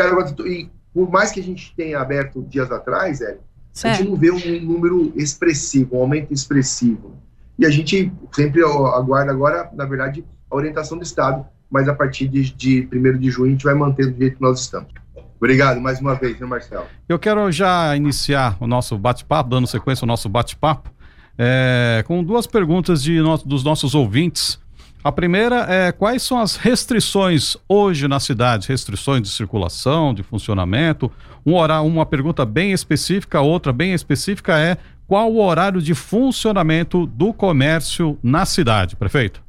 e, 0.48 0.70
por 0.94 1.10
mais 1.10 1.32
que 1.32 1.40
a 1.40 1.44
gente 1.44 1.74
tenha 1.76 2.00
aberto 2.00 2.42
dias 2.42 2.72
atrás, 2.72 3.22
é, 3.22 3.38
a 3.84 3.94
gente 3.94 4.10
não 4.10 4.16
vê 4.18 4.32
um 4.32 4.62
número 4.62 5.14
expressivo, 5.16 5.96
um 5.96 6.02
aumento 6.02 6.34
expressivo. 6.34 7.16
E 7.58 7.66
a 7.66 7.70
gente 7.70 8.12
sempre 8.32 8.64
aguarda 8.64 9.32
agora, 9.32 9.70
na 9.74 9.86
verdade, 9.86 10.26
a 10.50 10.56
orientação 10.56 10.98
do 10.98 11.04
Estado, 11.04 11.46
mas 11.70 11.88
a 11.88 11.94
partir 11.94 12.28
de, 12.28 12.52
de 12.52 12.90
1 12.92 13.20
de 13.20 13.30
junho 13.30 13.48
a 13.48 13.52
gente 13.52 13.64
vai 13.64 13.76
manter 13.76 14.08
do 14.12 14.18
jeito 14.18 14.38
que 14.38 14.42
nós 14.42 14.60
estamos. 14.60 14.90
Obrigado 15.38 15.80
mais 15.80 16.00
uma 16.00 16.14
vez, 16.14 16.40
né, 16.40 16.46
Marcelo? 16.46 16.86
Eu 17.08 17.18
quero 17.18 17.52
já 17.52 17.96
iniciar 17.96 18.58
o 18.60 18.68
nosso 18.68 18.98
bate-papo, 18.98 19.50
dando 19.50 19.66
sequência 19.66 20.04
ao 20.04 20.08
nosso 20.08 20.28
bate-papo, 20.30 20.92
é, 21.38 22.04
com 22.06 22.24
duas 22.24 22.46
perguntas 22.46 23.02
de 23.02 23.20
no, 23.20 23.38
dos 23.38 23.64
nossos 23.64 23.96
ouvintes. 23.96 24.60
A 25.04 25.12
primeira 25.12 25.66
é 25.68 25.92
quais 25.92 26.22
são 26.22 26.40
as 26.40 26.56
restrições 26.56 27.58
hoje 27.68 28.08
na 28.08 28.20
cidade, 28.20 28.68
restrições 28.68 29.24
de 29.24 29.30
circulação, 29.30 30.14
de 30.14 30.22
funcionamento. 30.22 31.12
Um 31.44 31.56
horário, 31.56 31.88
uma 31.88 32.06
pergunta 32.06 32.46
bem 32.46 32.72
específica, 32.72 33.42
outra 33.42 33.74
bem 33.74 33.94
específica 33.94 34.60
é 34.60 34.78
qual 35.08 35.32
o 35.32 35.44
horário 35.44 35.82
de 35.82 35.96
funcionamento 35.96 37.08
do 37.08 37.34
comércio 37.34 38.18
na 38.22 38.46
cidade, 38.46 38.96
prefeito? 38.96 39.42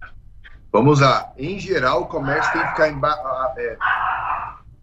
Vamos 0.72 1.00
lá. 1.00 1.30
Em 1.36 1.58
geral, 1.60 2.02
o 2.02 2.06
comércio 2.06 2.50
tem 2.50 2.62
que 2.62 2.68
ficar 2.68 3.54
é, 3.58 3.76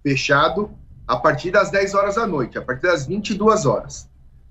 fechado 0.03 0.69
a 1.07 1.17
partir 1.17 1.49
das 1.49 1.71
10 1.71 1.95
horas 1.95 2.15
da 2.15 2.27
noite, 2.27 2.59
a 2.59 2.61
partir 2.61 2.83
das 2.83 3.07
22 3.07 3.65
horas. 3.65 4.07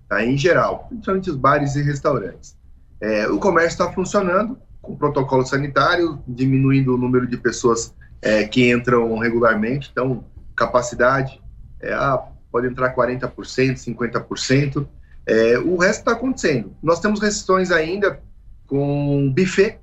Tá? 0.08 0.24
Em 0.24 0.36
geral, 0.36 0.86
principalmente 0.88 1.30
os 1.30 1.36
bares 1.36 1.76
e 1.76 1.82
restaurantes. 1.82 2.58
É, 3.00 3.28
o 3.28 3.38
comércio 3.38 3.80
está 3.80 3.92
funcionando, 3.92 4.58
com 4.88 4.96
protocolo 4.96 5.44
sanitário, 5.44 6.18
diminuindo 6.26 6.94
o 6.94 6.98
número 6.98 7.26
de 7.26 7.36
pessoas 7.36 7.94
é, 8.22 8.44
que 8.44 8.72
entram 8.72 9.18
regularmente. 9.18 9.90
Então, 9.92 10.24
capacidade, 10.56 11.42
é, 11.78 11.92
ah, 11.92 12.22
pode 12.50 12.66
entrar 12.66 12.94
40%, 12.94 13.30
50%. 13.76 14.88
É, 15.26 15.58
o 15.58 15.76
resto 15.76 16.00
está 16.00 16.12
acontecendo. 16.12 16.74
Nós 16.82 17.00
temos 17.00 17.20
restrições 17.20 17.70
ainda 17.70 18.18
com 18.66 19.30
buffet, 19.30 19.78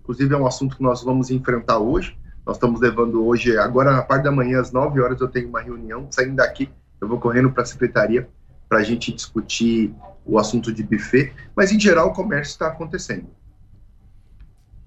inclusive 0.00 0.34
é 0.34 0.38
um 0.38 0.46
assunto 0.46 0.76
que 0.76 0.82
nós 0.82 1.04
vamos 1.04 1.30
enfrentar 1.30 1.78
hoje. 1.78 2.16
Nós 2.46 2.56
estamos 2.56 2.80
levando 2.80 3.26
hoje, 3.26 3.58
agora 3.58 3.92
na 3.92 4.02
parte 4.02 4.24
da 4.24 4.32
manhã, 4.32 4.58
às 4.58 4.72
9 4.72 4.98
horas, 5.02 5.20
eu 5.20 5.28
tenho 5.28 5.50
uma 5.50 5.60
reunião. 5.60 6.08
Saindo 6.10 6.36
daqui, 6.36 6.70
eu 6.98 7.06
vou 7.06 7.20
correndo 7.20 7.50
para 7.50 7.64
a 7.64 7.66
secretaria 7.66 8.26
para 8.66 8.78
a 8.78 8.82
gente 8.82 9.12
discutir 9.12 9.94
o 10.24 10.38
assunto 10.38 10.72
de 10.72 10.82
buffet, 10.82 11.32
mas 11.54 11.70
em 11.70 11.80
geral 11.80 12.08
o 12.08 12.12
comércio 12.12 12.52
está 12.52 12.68
acontecendo. 12.68 13.26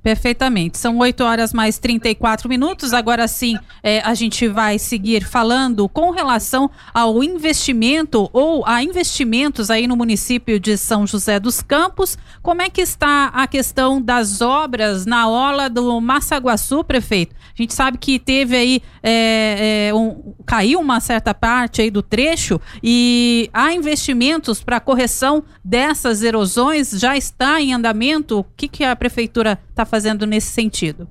Perfeitamente. 0.03 0.79
São 0.79 0.97
8 0.97 1.23
horas 1.23 1.53
mais 1.53 1.77
34 1.77 2.49
minutos. 2.49 2.91
Agora 2.91 3.27
sim, 3.27 3.57
é, 3.83 3.99
a 3.99 4.15
gente 4.15 4.47
vai 4.47 4.79
seguir 4.79 5.23
falando 5.23 5.87
com 5.87 6.09
relação 6.09 6.71
ao 6.91 7.23
investimento 7.23 8.27
ou 8.33 8.65
a 8.65 8.81
investimentos 8.81 9.69
aí 9.69 9.85
no 9.85 9.95
município 9.95 10.59
de 10.59 10.75
São 10.75 11.05
José 11.05 11.39
dos 11.39 11.61
Campos. 11.61 12.17
Como 12.41 12.63
é 12.63 12.69
que 12.69 12.81
está 12.81 13.27
a 13.27 13.45
questão 13.45 14.01
das 14.01 14.41
obras 14.41 15.05
na 15.05 15.27
ola 15.27 15.69
do 15.69 16.01
Massaguaçu, 16.01 16.83
prefeito? 16.83 17.35
A 17.53 17.61
gente 17.61 17.73
sabe 17.73 17.99
que 17.99 18.17
teve 18.17 18.55
aí, 18.55 18.81
é, 19.03 19.89
é, 19.89 19.93
um, 19.93 20.33
caiu 20.47 20.79
uma 20.79 20.99
certa 20.99 21.31
parte 21.33 21.81
aí 21.81 21.91
do 21.91 22.01
trecho 22.01 22.59
e 22.81 23.49
há 23.53 23.71
investimentos 23.71 24.63
para 24.63 24.79
correção 24.79 25.43
dessas 25.63 26.23
erosões, 26.23 26.89
já 26.91 27.15
está 27.15 27.61
em 27.61 27.71
andamento? 27.71 28.39
O 28.39 28.45
que, 28.57 28.67
que 28.67 28.83
a 28.83 28.95
prefeitura 28.95 29.59
está 29.69 29.85
fazendo 29.91 30.25
nesse 30.25 30.47
sentido? 30.47 31.07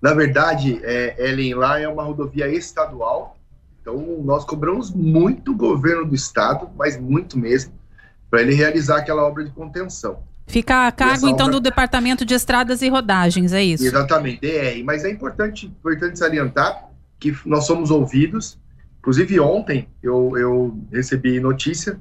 Na 0.00 0.14
verdade, 0.14 0.80
é, 0.84 1.28
Ellen, 1.28 1.54
lá 1.54 1.80
é 1.80 1.88
uma 1.88 2.04
rodovia 2.04 2.48
estadual, 2.48 3.36
então 3.80 4.22
nós 4.22 4.44
cobramos 4.44 4.92
muito 4.92 5.50
o 5.50 5.56
governo 5.56 6.06
do 6.06 6.14
estado, 6.14 6.70
mas 6.76 6.96
muito 6.96 7.36
mesmo, 7.36 7.72
para 8.30 8.42
ele 8.42 8.54
realizar 8.54 8.98
aquela 8.98 9.24
obra 9.24 9.44
de 9.44 9.50
contenção. 9.50 10.22
Fica 10.46 10.86
a 10.86 10.92
cargo, 10.92 11.26
então, 11.26 11.46
obra... 11.46 11.58
do 11.58 11.60
Departamento 11.60 12.24
de 12.24 12.34
Estradas 12.34 12.80
e 12.80 12.88
Rodagens, 12.88 13.52
é 13.52 13.64
isso? 13.64 13.84
Exatamente, 13.84 14.40
DR. 14.40 14.84
Mas 14.84 15.04
é 15.04 15.10
importante, 15.10 15.66
importante 15.66 16.18
salientar 16.18 16.90
que 17.18 17.36
nós 17.44 17.66
somos 17.66 17.90
ouvidos. 17.90 18.58
Inclusive, 18.98 19.40
ontem 19.40 19.88
eu, 20.02 20.36
eu 20.36 20.78
recebi 20.92 21.40
notícia 21.40 21.98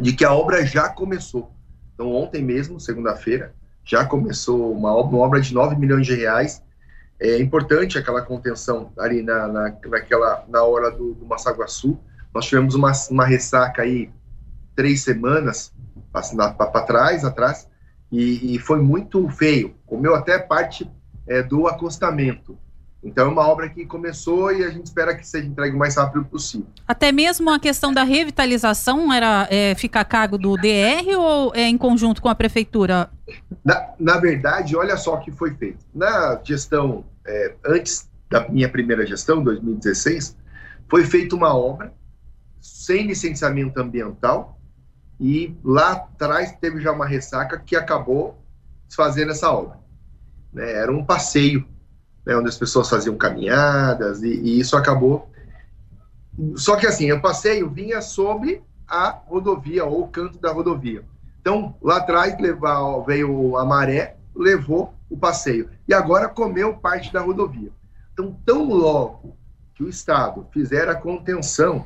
de 0.00 0.12
que 0.12 0.24
a 0.24 0.32
obra 0.32 0.66
já 0.66 0.88
começou. 0.88 1.52
Então, 1.94 2.12
ontem 2.12 2.42
mesmo, 2.42 2.80
segunda-feira, 2.80 3.54
já 3.84 4.04
começou 4.04 4.72
uma 4.72 4.94
obra, 4.94 5.40
de 5.40 5.52
9 5.52 5.76
milhões 5.76 6.06
de 6.06 6.14
reais. 6.14 6.62
É 7.20 7.38
importante 7.38 7.98
aquela 7.98 8.22
contenção 8.22 8.92
ali 8.98 9.22
na, 9.22 9.46
na, 9.46 9.76
naquela, 9.86 10.44
na 10.48 10.62
hora 10.62 10.90
do, 10.90 11.14
do 11.14 11.26
Massaguaçu. 11.26 11.98
Nós 12.34 12.46
tivemos 12.46 12.74
uma, 12.74 12.92
uma 13.10 13.24
ressaca 13.24 13.82
aí 13.82 14.10
três 14.74 15.02
semanas 15.02 15.72
para 16.12 16.82
trás, 16.82 17.24
atrás, 17.24 17.68
e, 18.10 18.54
e, 18.54 18.58
foi 18.58 18.80
muito 18.80 19.28
feio. 19.28 19.74
Comeu 19.86 20.14
até 20.14 20.38
parte 20.38 20.88
é, 21.26 21.42
do 21.42 21.66
acostamento. 21.66 22.56
Então 23.02 23.26
é 23.26 23.28
uma 23.28 23.46
obra 23.46 23.68
que 23.68 23.84
começou 23.84 24.50
e 24.50 24.64
a 24.64 24.70
gente 24.70 24.86
espera 24.86 25.14
que 25.14 25.26
seja 25.26 25.46
entregue 25.46 25.76
o 25.76 25.78
mais 25.78 25.96
rápido 25.96 26.24
possível. 26.24 26.66
Até 26.88 27.12
mesmo 27.12 27.50
a 27.50 27.58
questão 27.58 27.92
da 27.92 28.02
revitalização 28.02 29.12
era 29.12 29.46
é, 29.50 29.76
a 29.92 30.04
cargo 30.04 30.38
do 30.38 30.56
DR 30.56 31.04
ou 31.18 31.52
é 31.54 31.68
em 31.68 31.76
conjunto 31.76 32.22
com 32.22 32.28
a 32.28 32.34
prefeitura? 32.34 33.10
Na, 33.64 33.94
na 33.98 34.18
verdade, 34.18 34.76
olha 34.76 34.96
só 34.96 35.14
o 35.14 35.20
que 35.20 35.32
foi 35.32 35.54
feito. 35.54 35.84
Na 35.94 36.40
gestão, 36.42 37.04
é, 37.26 37.54
antes 37.64 38.08
da 38.30 38.48
minha 38.48 38.68
primeira 38.68 39.06
gestão, 39.06 39.42
2016, 39.42 40.36
foi 40.88 41.04
feita 41.04 41.34
uma 41.34 41.54
obra 41.56 41.92
sem 42.60 43.06
licenciamento 43.06 43.80
ambiental 43.80 44.58
e 45.20 45.56
lá 45.64 45.92
atrás 45.92 46.52
teve 46.60 46.80
já 46.80 46.92
uma 46.92 47.06
ressaca 47.06 47.58
que 47.58 47.76
acabou 47.76 48.38
fazendo 48.94 49.30
essa 49.30 49.50
obra. 49.50 49.78
Né? 50.52 50.72
Era 50.72 50.92
um 50.92 51.04
passeio 51.04 51.66
né, 52.24 52.36
onde 52.36 52.48
as 52.48 52.58
pessoas 52.58 52.88
faziam 52.88 53.16
caminhadas, 53.16 54.22
e, 54.22 54.28
e, 54.28 54.60
isso 54.60 54.76
acabou. 54.76 55.30
Só 56.56 56.76
que 56.76 56.86
assim, 56.86 57.12
o 57.12 57.20
passeio 57.20 57.68
vinha 57.70 58.00
sobre 58.00 58.62
a 58.88 59.10
rodovia, 59.10 59.84
ou 59.84 60.04
o 60.04 60.08
canto 60.08 60.38
da 60.38 60.50
rodovia. 60.50 61.04
Então, 61.44 61.76
lá 61.82 61.98
atrás 61.98 62.40
levar, 62.40 63.00
veio 63.00 63.58
a 63.58 63.66
maré, 63.66 64.16
levou 64.34 64.94
o 65.10 65.18
passeio. 65.18 65.68
E 65.86 65.92
agora 65.92 66.26
comeu 66.26 66.72
parte 66.72 67.12
da 67.12 67.20
rodovia. 67.20 67.70
Então, 68.14 68.34
tão 68.46 68.64
logo 68.64 69.36
que 69.74 69.84
o 69.84 69.88
Estado 69.90 70.48
fizer 70.50 70.88
a 70.88 70.94
contenção, 70.94 71.84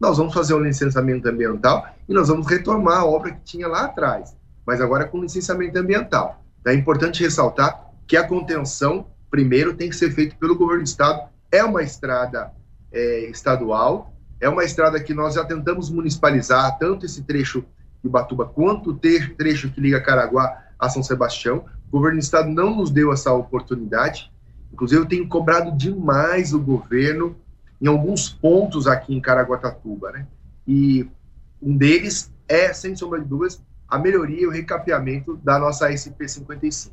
nós 0.00 0.18
vamos 0.18 0.34
fazer 0.34 0.54
um 0.54 0.58
licenciamento 0.58 1.28
ambiental 1.28 1.86
e 2.08 2.12
nós 2.12 2.26
vamos 2.26 2.48
retomar 2.48 2.98
a 2.98 3.04
obra 3.06 3.30
que 3.30 3.44
tinha 3.44 3.68
lá 3.68 3.84
atrás, 3.84 4.36
mas 4.66 4.80
agora 4.80 5.04
com 5.04 5.20
licenciamento 5.20 5.78
ambiental. 5.78 6.42
É 6.66 6.74
importante 6.74 7.22
ressaltar 7.22 7.92
que 8.08 8.16
a 8.16 8.26
contenção 8.26 9.06
primeiro 9.30 9.72
tem 9.74 9.88
que 9.88 9.94
ser 9.94 10.10
feito 10.10 10.34
pelo 10.36 10.56
governo 10.56 10.82
do 10.82 10.88
estado. 10.88 11.28
É 11.52 11.62
uma 11.62 11.84
estrada 11.84 12.50
é, 12.90 13.30
estadual, 13.30 14.12
é 14.40 14.48
uma 14.48 14.64
estrada 14.64 14.98
que 14.98 15.14
nós 15.14 15.34
já 15.34 15.44
tentamos 15.44 15.90
municipalizar, 15.90 16.76
tanto 16.76 17.06
esse 17.06 17.22
trecho 17.22 17.64
de 18.02 18.08
Batuba 18.08 18.44
quanto 18.46 18.90
o 18.90 18.94
trecho 18.94 19.70
que 19.70 19.80
liga 19.80 20.00
Caraguá 20.00 20.64
a 20.78 20.88
São 20.88 21.02
Sebastião. 21.02 21.64
O 21.88 21.92
governo 21.92 22.18
do 22.18 22.22
estado 22.22 22.48
não 22.48 22.76
nos 22.76 22.90
deu 22.90 23.12
essa 23.12 23.32
oportunidade. 23.32 24.32
Inclusive, 24.72 25.00
eu 25.00 25.06
tenho 25.06 25.28
cobrado 25.28 25.76
demais 25.76 26.52
o 26.52 26.60
governo 26.60 27.36
em 27.80 27.86
alguns 27.86 28.28
pontos 28.28 28.86
aqui 28.86 29.14
em 29.14 29.20
Caraguatatuba, 29.20 30.12
né? 30.12 30.26
E 30.66 31.08
um 31.62 31.76
deles 31.76 32.32
é, 32.48 32.72
sem 32.72 32.94
sombra 32.96 33.20
de 33.20 33.26
dúvidas, 33.26 33.62
a 33.88 33.98
melhoria 33.98 34.42
e 34.42 34.46
o 34.46 34.50
recapeamento 34.50 35.36
da 35.36 35.58
nossa 35.58 35.88
SP55. 35.88 36.90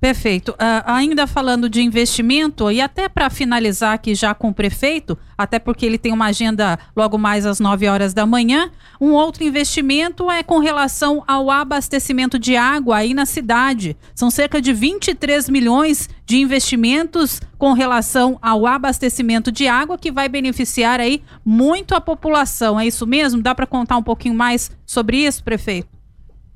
Perfeito. 0.00 0.52
Uh, 0.52 0.84
ainda 0.84 1.26
falando 1.26 1.70
de 1.70 1.80
investimento, 1.80 2.70
e 2.70 2.80
até 2.80 3.08
para 3.08 3.30
finalizar 3.30 3.94
aqui 3.94 4.14
já 4.14 4.34
com 4.34 4.48
o 4.48 4.54
prefeito, 4.54 5.16
até 5.38 5.58
porque 5.58 5.86
ele 5.86 5.96
tem 5.96 6.12
uma 6.12 6.26
agenda 6.26 6.78
logo 6.94 7.16
mais 7.16 7.46
às 7.46 7.58
9 7.58 7.88
horas 7.88 8.12
da 8.12 8.26
manhã, 8.26 8.70
um 9.00 9.12
outro 9.12 9.42
investimento 9.42 10.30
é 10.30 10.42
com 10.42 10.58
relação 10.58 11.24
ao 11.26 11.50
abastecimento 11.50 12.38
de 12.38 12.56
água 12.56 12.96
aí 12.98 13.14
na 13.14 13.24
cidade. 13.24 13.96
São 14.14 14.30
cerca 14.30 14.60
de 14.60 14.72
23 14.72 15.48
milhões 15.48 16.10
de 16.26 16.36
investimentos 16.36 17.40
com 17.56 17.72
relação 17.72 18.38
ao 18.42 18.66
abastecimento 18.66 19.50
de 19.50 19.66
água 19.66 19.96
que 19.96 20.12
vai 20.12 20.28
beneficiar 20.28 21.00
aí 21.00 21.22
muito 21.44 21.94
a 21.94 22.00
população. 22.00 22.78
É 22.78 22.86
isso 22.86 23.06
mesmo? 23.06 23.40
Dá 23.40 23.54
para 23.54 23.66
contar 23.66 23.96
um 23.96 24.02
pouquinho 24.02 24.34
mais 24.34 24.70
sobre 24.84 25.26
isso, 25.26 25.42
prefeito? 25.42 25.88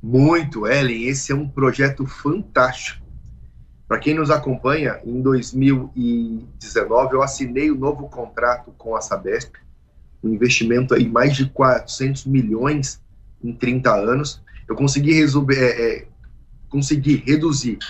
Muito, 0.03 0.67
Ellen. 0.67 1.05
Esse 1.05 1.33
é 1.33 1.35
um 1.35 1.49
projeto 1.49 2.07
fantástico 2.07 3.00
para 3.91 3.99
quem 3.99 4.15
nos 4.15 4.31
acompanha, 4.31 5.01
em 5.05 5.21
2019 5.21 7.15
eu 7.15 7.25
assinei 7.25 7.73
o 7.73 7.75
um 7.75 7.79
novo 7.79 8.09
contrato 8.09 8.73
com 8.79 8.95
a 8.95 9.01
Sabesp, 9.01 9.57
um 10.23 10.29
investimento 10.29 10.95
aí 10.95 11.09
mais 11.09 11.35
de 11.35 11.51
400 11.51 12.25
milhões 12.25 13.03
em 13.43 13.53
30 13.53 13.93
anos. 13.93 14.41
Eu 14.69 14.77
consegui, 14.77 15.15
resolver, 15.15 15.57
é, 15.59 15.83
é, 15.83 16.07
consegui 16.69 17.17
reduzir 17.17 17.81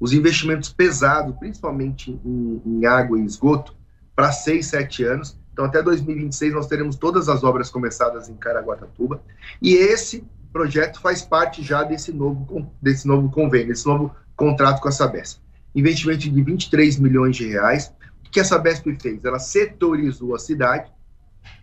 os 0.00 0.12
investimentos 0.12 0.72
pesados, 0.72 1.36
principalmente 1.36 2.10
em, 2.10 2.60
em 2.66 2.84
água 2.84 3.16
e 3.20 3.24
esgoto, 3.24 3.76
para 4.16 4.32
6, 4.32 4.66
7 4.66 5.04
anos. 5.04 5.38
Então, 5.52 5.66
até 5.66 5.80
2026, 5.80 6.52
nós 6.52 6.66
teremos 6.66 6.96
todas 6.96 7.28
as 7.28 7.44
obras 7.44 7.70
começadas 7.70 8.28
em 8.28 8.34
Caraguatatuba. 8.34 9.22
E 9.62 9.74
esse 9.74 10.24
projeto 10.52 11.00
faz 11.00 11.22
parte 11.22 11.62
já 11.62 11.84
desse 11.84 12.12
novo, 12.12 12.72
desse 12.82 13.06
novo 13.06 13.30
convênio, 13.30 13.68
desse 13.68 13.86
novo 13.86 14.12
contrato 14.36 14.80
com 14.80 14.88
a 14.88 14.92
Sabesp 14.92 15.44
investimento 15.74 16.30
de 16.30 16.42
23 16.42 16.98
milhões 16.98 17.36
de 17.36 17.48
reais. 17.48 17.92
O 18.26 18.30
que 18.30 18.40
a 18.40 18.44
Sabesp 18.44 18.86
fez? 19.00 19.24
Ela 19.24 19.38
setorizou 19.38 20.34
a 20.34 20.38
cidade 20.38 20.90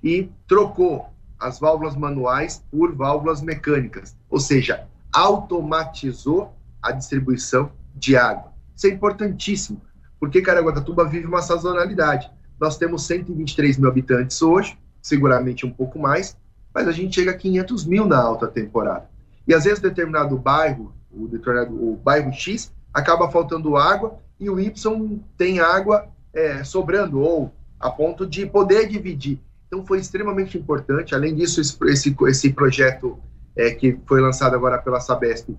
e 0.03 0.29
trocou 0.47 1.09
as 1.39 1.59
válvulas 1.59 1.95
manuais 1.95 2.63
por 2.69 2.93
válvulas 2.93 3.41
mecânicas, 3.41 4.15
ou 4.29 4.39
seja, 4.39 4.87
automatizou 5.11 6.53
a 6.81 6.91
distribuição 6.91 7.71
de 7.95 8.15
água. 8.15 8.51
Isso 8.75 8.87
é 8.87 8.89
importantíssimo, 8.89 9.81
porque 10.19 10.41
Caraguatatuba 10.41 11.05
vive 11.05 11.25
uma 11.25 11.41
sazonalidade. 11.41 12.29
Nós 12.59 12.77
temos 12.77 13.05
123 13.07 13.77
mil 13.77 13.89
habitantes 13.89 14.39
hoje, 14.41 14.77
seguramente 15.01 15.65
um 15.65 15.71
pouco 15.71 15.97
mais, 15.97 16.37
mas 16.73 16.87
a 16.87 16.91
gente 16.91 17.15
chega 17.15 17.31
a 17.31 17.37
500 17.37 17.85
mil 17.85 18.05
na 18.05 18.21
alta 18.21 18.47
temporada. 18.47 19.09
E 19.47 19.53
às 19.53 19.63
vezes 19.63 19.79
determinado 19.79 20.37
bairro, 20.37 20.93
o, 21.13 21.27
determinado, 21.27 21.73
o 21.73 21.95
bairro 21.95 22.31
X, 22.31 22.73
acaba 22.93 23.29
faltando 23.29 23.77
água 23.77 24.17
e 24.39 24.49
o 24.49 24.59
Y 24.59 25.19
tem 25.37 25.59
água 25.59 26.07
é, 26.33 26.63
sobrando 26.63 27.19
ou 27.19 27.53
a 27.79 27.89
ponto 27.89 28.25
de 28.25 28.45
poder 28.45 28.87
dividir. 28.87 29.39
Então 29.67 29.85
foi 29.85 29.99
extremamente 29.99 30.57
importante. 30.57 31.15
Além 31.15 31.35
disso, 31.35 31.61
esse, 31.61 32.15
esse 32.27 32.53
projeto 32.53 33.17
é, 33.55 33.71
que 33.71 33.97
foi 34.05 34.21
lançado 34.21 34.55
agora 34.55 34.77
pela 34.77 34.99
Sabesp, 34.99 35.49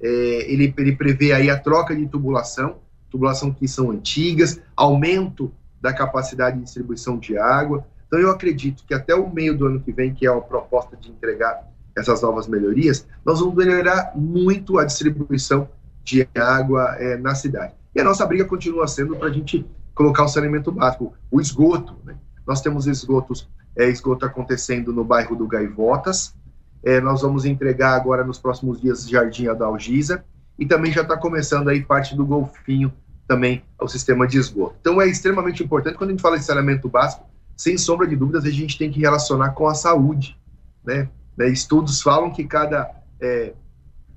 é, 0.00 0.08
ele, 0.50 0.72
ele 0.78 0.96
prevê 0.96 1.32
aí 1.32 1.50
a 1.50 1.58
troca 1.58 1.94
de 1.94 2.06
tubulação, 2.06 2.78
tubulação 3.10 3.52
que 3.52 3.68
são 3.68 3.90
antigas, 3.90 4.60
aumento 4.74 5.52
da 5.80 5.92
capacidade 5.92 6.56
de 6.56 6.64
distribuição 6.64 7.18
de 7.18 7.36
água. 7.36 7.86
Então 8.06 8.18
eu 8.18 8.30
acredito 8.30 8.84
que 8.86 8.94
até 8.94 9.14
o 9.14 9.30
meio 9.30 9.56
do 9.56 9.66
ano 9.66 9.80
que 9.80 9.92
vem, 9.92 10.14
que 10.14 10.26
é 10.26 10.30
a 10.30 10.40
proposta 10.40 10.96
de 10.96 11.10
entregar 11.10 11.69
essas 11.96 12.22
novas 12.22 12.46
melhorias, 12.46 13.06
nós 13.24 13.40
vamos 13.40 13.54
melhorar 13.54 14.12
muito 14.14 14.78
a 14.78 14.84
distribuição 14.84 15.68
de 16.04 16.26
água 16.34 16.96
é, 16.98 17.16
na 17.16 17.34
cidade. 17.34 17.74
E 17.94 18.00
a 18.00 18.04
nossa 18.04 18.24
briga 18.26 18.44
continua 18.44 18.86
sendo 18.86 19.16
para 19.16 19.28
a 19.28 19.32
gente 19.32 19.66
colocar 19.94 20.24
o 20.24 20.28
saneamento 20.28 20.72
básico, 20.72 21.12
o 21.30 21.40
esgoto. 21.40 21.96
Né? 22.04 22.16
Nós 22.46 22.60
temos 22.60 22.86
esgotos, 22.86 23.48
é, 23.76 23.88
esgoto 23.88 24.24
acontecendo 24.24 24.92
no 24.92 25.04
bairro 25.04 25.36
do 25.36 25.46
Gaivotas, 25.46 26.34
é, 26.82 27.00
nós 27.00 27.20
vamos 27.20 27.44
entregar 27.44 27.94
agora 27.94 28.24
nos 28.24 28.38
próximos 28.38 28.80
dias 28.80 29.08
Jardim 29.08 29.48
Adalgisa, 29.48 30.24
e 30.58 30.66
também 30.66 30.92
já 30.92 31.02
está 31.02 31.16
começando 31.16 31.68
aí 31.68 31.82
parte 31.82 32.14
do 32.14 32.24
Golfinho 32.24 32.92
também 33.26 33.62
o 33.80 33.86
sistema 33.86 34.26
de 34.26 34.38
esgoto. 34.38 34.76
Então 34.80 35.00
é 35.00 35.06
extremamente 35.06 35.62
importante, 35.62 35.96
quando 35.96 36.10
a 36.10 36.12
gente 36.14 36.22
fala 36.22 36.38
de 36.38 36.44
saneamento 36.44 36.88
básico, 36.88 37.24
sem 37.56 37.78
sombra 37.78 38.06
de 38.06 38.16
dúvidas, 38.16 38.44
a 38.44 38.50
gente 38.50 38.76
tem 38.76 38.90
que 38.90 39.00
relacionar 39.00 39.50
com 39.50 39.68
a 39.68 39.74
saúde. 39.74 40.36
Né? 40.84 41.08
Né 41.36 41.48
estudos 41.48 42.00
falam 42.02 42.30
que 42.30 42.44
cada 42.44 42.90
é, 43.20 43.52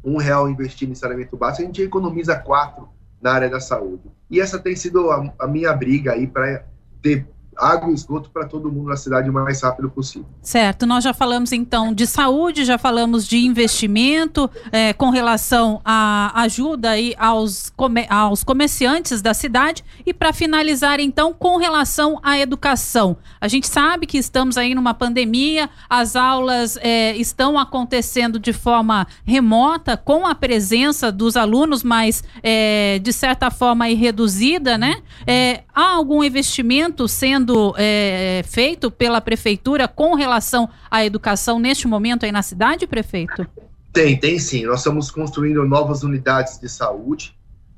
um 0.04 0.18
real 0.18 0.50
investido 0.50 0.92
em 0.92 0.96
saneamento 0.96 1.38
básico, 1.38 1.64
a 1.64 1.66
gente 1.66 1.82
economiza 1.82 2.36
quatro 2.36 2.90
na 3.22 3.32
área 3.32 3.50
da 3.50 3.60
saúde. 3.60 4.12
E 4.30 4.42
essa 4.42 4.60
tem 4.60 4.76
sido 4.76 5.10
a, 5.10 5.34
a 5.40 5.48
minha 5.48 5.74
briga 5.74 6.14
aí 6.14 6.28
para 6.28 6.66
ter 7.02 7.28
água 7.58 7.92
e 7.92 7.94
esgoto 7.94 8.30
para 8.30 8.46
todo 8.46 8.72
mundo 8.72 8.90
na 8.90 8.96
cidade 8.96 9.30
o 9.30 9.34
mais 9.34 9.62
rápido 9.62 9.90
possível. 9.90 10.28
Certo, 10.42 10.86
nós 10.86 11.04
já 11.04 11.14
falamos 11.14 11.52
então 11.52 11.94
de 11.94 12.08
saúde, 12.08 12.66
já 12.66 12.78
falamos 12.78 13.28
de 13.28 13.38
investimento 13.38 14.50
é, 14.72 14.94
com 14.94 15.10
relação 15.10 15.82
à 15.84 16.42
ajuda 16.42 16.92
aí 16.92 17.14
aos, 17.18 17.72
come 17.76 18.06
aos 18.10 18.44
comerciantes 18.44 19.22
da 19.22 19.34
cidade 19.34 19.84
e 20.06 20.14
para 20.14 20.34
finalizar 20.34 21.00
então 21.00 21.34
com 21.34 21.58
relação 21.58 22.20
à 22.24 22.40
educação. 22.40 23.18
A 23.40 23.48
gente 23.48 23.68
sabe 23.68 24.06
que 24.06 24.18
estamos 24.18 24.58
aí 24.58 24.74
numa 24.74 24.94
pandemia, 24.94 25.70
as 25.90 26.16
aulas 26.16 26.78
é, 26.78 27.16
estão 27.18 27.58
acontecendo 27.58 28.40
de 28.40 28.54
forma 28.54 29.08
remota 29.26 29.98
com 29.98 30.26
a 30.26 30.34
presença 30.34 31.12
dos 31.12 31.36
alunos, 31.36 31.84
mas 31.84 32.24
é, 32.42 33.00
de 33.00 33.12
certa 33.12 33.52
forma 33.52 33.86
aí 33.86 33.94
reduzida, 33.94 34.78
né? 34.78 35.02
É, 35.28 35.64
há 35.74 35.92
algum 35.92 36.24
investimento 36.24 37.08
sendo 37.08 37.43
sendo 37.44 37.76
é, 37.78 38.42
feito 38.46 38.90
pela 38.90 39.20
prefeitura 39.20 39.86
com 39.88 40.16
relação 40.16 40.70
à 40.90 41.04
educação 41.04 41.60
neste 41.60 41.88
momento 41.88 42.26
aí 42.26 42.32
na 42.32 42.42
cidade, 42.42 42.88
prefeito? 42.88 43.46
Tem, 43.92 44.18
tem 44.18 44.40
sim. 44.40 44.66
Nós 44.66 44.80
estamos 44.80 45.12
construindo 45.12 45.64
novas 45.66 46.04
unidades 46.04 46.58
de 46.58 46.70
saúde. 46.70 47.36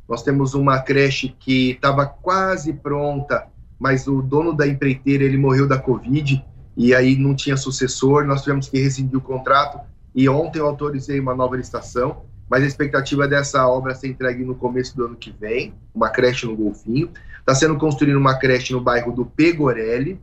Nós 0.08 0.22
temos 0.22 0.54
uma 0.54 0.80
creche 0.80 1.36
que 1.40 1.72
estava 1.72 2.06
quase 2.06 2.74
pronta, 2.74 3.48
mas 3.80 4.08
o 4.08 4.22
dono 4.22 4.54
da 4.54 4.68
empreiteira 4.68 5.24
ele 5.24 5.38
morreu 5.38 5.68
da 5.68 5.80
Covid 5.80 6.46
e 6.78 6.94
aí 6.94 7.18
não 7.18 7.34
tinha 7.34 7.58
sucessor. 7.58 8.24
Nós 8.24 8.44
tivemos 8.44 8.70
que 8.70 8.80
rescindir 8.80 9.18
o 9.18 9.22
contrato 9.22 9.80
e 10.14 10.30
ontem 10.30 10.60
eu 10.60 10.68
autorizei 10.68 11.20
uma 11.20 11.34
nova 11.34 11.58
licitação 11.58 12.22
mas 12.50 12.64
a 12.64 12.68
expectativa 12.68 13.26
é 13.26 13.28
dessa 13.28 13.68
obra 13.68 13.96
ser 13.96 14.08
entregue 14.08 14.44
no 14.44 14.56
começo 14.56 14.96
do 14.96 15.06
ano 15.06 15.16
que 15.16 15.32
vem, 15.32 15.74
uma 15.94 16.10
creche 16.10 16.46
no 16.46 16.56
Golfinho. 16.56 17.10
Está 17.40 17.56
sendo 17.56 17.78
construída 17.78 18.18
uma 18.18 18.38
creche 18.38 18.74
no 18.74 18.82
bairro 18.82 19.12
do 19.12 19.26
Pegorelli 19.26 20.20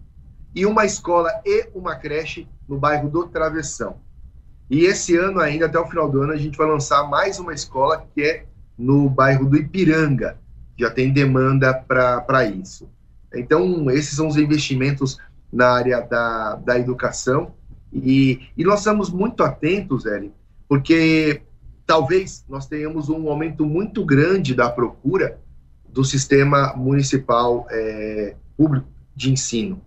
e 0.55 0.64
uma 0.66 0.85
escola 0.85 1.31
e 1.45 1.68
uma 1.75 1.97
creche 1.97 2.49
no 2.68 2.79
bairro 2.79 3.09
do 3.09 3.27
Travessão. 3.27 3.97
E 4.70 4.85
esse 4.85 5.16
ano 5.16 5.41
ainda, 5.41 5.66
até 5.66 5.79
o 5.79 5.87
final 5.87 6.09
do 6.11 6.23
ano, 6.23 6.33
a 6.33 6.37
gente 6.37 6.57
vai 6.57 6.66
lançar 6.66 7.09
mais 7.09 7.39
uma 7.39 7.53
escola 7.53 8.07
que 8.14 8.23
é 8.23 8.47
no 8.79 9.09
bairro 9.09 9.45
do 9.47 9.57
Ipiranga. 9.57 10.39
Já 10.79 10.91
tem 10.91 11.12
demanda 11.12 11.75
para 11.75 12.45
isso. 12.45 12.89
Então, 13.35 13.91
esses 13.91 14.16
são 14.16 14.29
os 14.29 14.37
investimentos 14.37 15.18
na 15.53 15.70
área 15.70 16.01
da, 16.01 16.57
da 16.57 16.79
educação. 16.79 17.55
E, 17.93 18.49
e 18.57 18.64
nós 18.64 18.79
estamos 18.79 19.11
muito 19.11 19.43
atentos, 19.43 20.07
Eli, 20.07 20.33
porque 20.66 21.43
talvez 21.87 22.45
nós 22.49 22.66
tenhamos 22.66 23.09
um 23.09 23.28
aumento 23.28 23.64
muito 23.64 24.05
grande 24.05 24.55
da 24.55 24.70
procura 24.70 25.41
do 25.89 26.05
sistema 26.05 26.74
municipal 26.74 27.66
é, 27.70 28.35
público 28.57 28.89
de 29.14 29.30
ensino. 29.30 29.80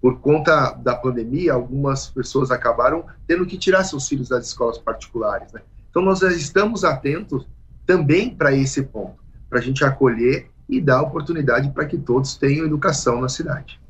Por 0.00 0.18
conta 0.20 0.72
da 0.72 0.96
pandemia, 0.96 1.52
algumas 1.52 2.08
pessoas 2.08 2.50
acabaram 2.50 3.04
tendo 3.26 3.46
que 3.46 3.58
tirar 3.58 3.84
seus 3.84 4.08
filhos 4.08 4.28
das 4.28 4.46
escolas 4.46 4.78
particulares. 4.78 5.52
Né? 5.52 5.60
Então, 5.90 6.02
nós 6.02 6.22
estamos 6.22 6.84
atentos 6.84 7.46
também 7.86 8.34
para 8.34 8.54
esse 8.54 8.82
ponto, 8.82 9.22
para 9.48 9.58
a 9.58 9.62
gente 9.62 9.84
acolher 9.84 10.50
e 10.68 10.80
dar 10.80 11.02
oportunidade 11.02 11.70
para 11.70 11.84
que 11.84 11.98
todos 11.98 12.36
tenham 12.36 12.64
educação 12.64 13.20
na 13.20 13.28
cidade. 13.28 13.81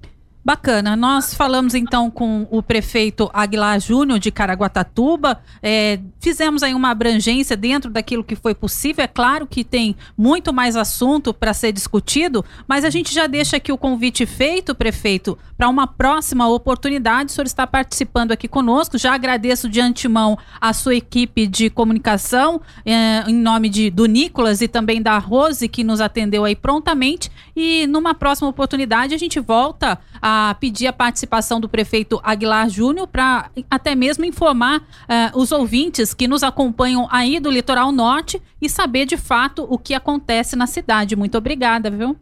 Bacana. 0.44 0.96
Nós 0.96 1.34
falamos 1.34 1.72
então 1.72 2.10
com 2.10 2.48
o 2.50 2.60
prefeito 2.60 3.30
Aguilar 3.32 3.78
Júnior 3.78 4.18
de 4.18 4.32
Caraguatatuba. 4.32 5.40
É, 5.62 6.00
fizemos 6.18 6.64
aí 6.64 6.74
uma 6.74 6.90
abrangência 6.90 7.56
dentro 7.56 7.88
daquilo 7.88 8.24
que 8.24 8.34
foi 8.34 8.52
possível. 8.52 9.04
É 9.04 9.06
claro 9.06 9.46
que 9.46 9.62
tem 9.62 9.94
muito 10.18 10.52
mais 10.52 10.74
assunto 10.74 11.32
para 11.32 11.54
ser 11.54 11.70
discutido, 11.70 12.44
mas 12.66 12.84
a 12.84 12.90
gente 12.90 13.14
já 13.14 13.28
deixa 13.28 13.58
aqui 13.58 13.70
o 13.70 13.78
convite 13.78 14.26
feito, 14.26 14.74
prefeito, 14.74 15.38
para 15.56 15.68
uma 15.68 15.86
próxima 15.86 16.48
oportunidade. 16.48 17.30
O 17.30 17.34
senhor 17.34 17.46
está 17.46 17.64
participando 17.64 18.32
aqui 18.32 18.48
conosco. 18.48 18.98
Já 18.98 19.14
agradeço 19.14 19.68
de 19.68 19.80
antemão 19.80 20.36
a 20.60 20.72
sua 20.72 20.96
equipe 20.96 21.46
de 21.46 21.70
comunicação, 21.70 22.60
é, 22.84 23.22
em 23.28 23.34
nome 23.34 23.68
de, 23.68 23.90
do 23.90 24.06
Nicolas 24.06 24.60
e 24.60 24.66
também 24.66 25.00
da 25.00 25.16
Rose, 25.18 25.68
que 25.68 25.84
nos 25.84 26.00
atendeu 26.00 26.44
aí 26.44 26.56
prontamente. 26.56 27.30
E 27.54 27.86
numa 27.86 28.12
próxima 28.12 28.48
oportunidade 28.48 29.14
a 29.14 29.18
gente 29.18 29.38
volta 29.38 30.00
a 30.22 30.56
pedir 30.60 30.86
a 30.86 30.92
participação 30.92 31.60
do 31.60 31.68
prefeito 31.68 32.20
Aguilar 32.22 32.70
Júnior 32.70 33.08
para 33.08 33.50
até 33.68 33.96
mesmo 33.96 34.24
informar 34.24 34.78
uh, 34.80 35.38
os 35.38 35.50
ouvintes 35.50 36.14
que 36.14 36.28
nos 36.28 36.44
acompanham 36.44 37.08
aí 37.10 37.40
do 37.40 37.50
litoral 37.50 37.90
norte 37.90 38.40
e 38.60 38.68
saber 38.68 39.04
de 39.04 39.16
fato 39.16 39.66
o 39.68 39.76
que 39.76 39.92
acontece 39.92 40.54
na 40.54 40.68
cidade. 40.68 41.16
Muito 41.16 41.36
obrigada, 41.36 41.90
viu? 41.90 42.16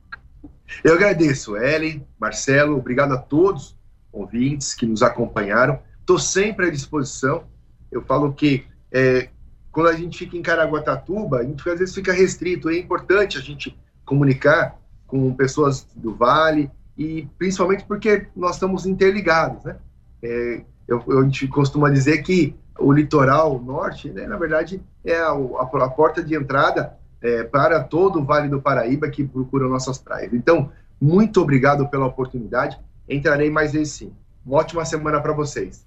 Eu 0.82 0.94
agradeço, 0.94 1.56
Ellen, 1.56 2.06
Marcelo, 2.18 2.78
obrigado 2.78 3.12
a 3.12 3.18
todos 3.18 3.76
ouvintes 4.10 4.74
que 4.74 4.86
nos 4.86 5.02
acompanharam. 5.02 5.78
Estou 6.00 6.18
sempre 6.18 6.66
à 6.66 6.70
disposição. 6.70 7.44
Eu 7.92 8.02
falo 8.02 8.32
que 8.32 8.64
é, 8.90 9.28
quando 9.70 9.88
a 9.88 9.92
gente 9.92 10.18
fica 10.18 10.36
em 10.36 10.42
Caraguatatuba, 10.42 11.38
a 11.38 11.44
gente 11.44 11.68
às 11.68 11.78
vezes 11.78 11.94
fica 11.94 12.12
restrito. 12.12 12.70
É 12.70 12.78
importante 12.78 13.36
a 13.36 13.40
gente 13.40 13.76
comunicar 14.04 14.78
com 15.06 15.32
pessoas 15.34 15.86
do 15.94 16.14
Vale, 16.14 16.70
e 17.00 17.26
principalmente 17.38 17.82
porque 17.86 18.26
nós 18.36 18.56
estamos 18.56 18.84
interligados, 18.84 19.64
né? 19.64 19.76
É, 20.22 20.60
eu, 20.86 21.02
eu, 21.08 21.20
a 21.20 21.22
gente 21.22 21.48
costuma 21.48 21.88
dizer 21.88 22.18
que 22.18 22.54
o 22.78 22.92
litoral 22.92 23.58
norte, 23.58 24.10
né, 24.10 24.26
na 24.26 24.36
verdade, 24.36 24.82
é 25.02 25.16
a, 25.16 25.30
a, 25.30 25.84
a 25.84 25.88
porta 25.88 26.22
de 26.22 26.34
entrada 26.34 26.92
é, 27.22 27.42
para 27.42 27.82
todo 27.82 28.20
o 28.20 28.24
Vale 28.24 28.50
do 28.50 28.60
Paraíba 28.60 29.08
que 29.08 29.24
procura 29.24 29.66
nossas 29.66 29.96
praias. 29.96 30.34
Então, 30.34 30.70
muito 31.00 31.40
obrigado 31.40 31.88
pela 31.88 32.04
oportunidade. 32.04 32.78
Entrarei 33.08 33.50
mais 33.50 33.72
vezes 33.72 33.94
sim. 33.94 34.12
Uma 34.44 34.58
ótima 34.58 34.84
semana 34.84 35.20
para 35.22 35.32
vocês. 35.32 35.86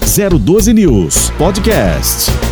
012 0.00 0.72
News 0.72 1.30
Podcast. 1.30 2.43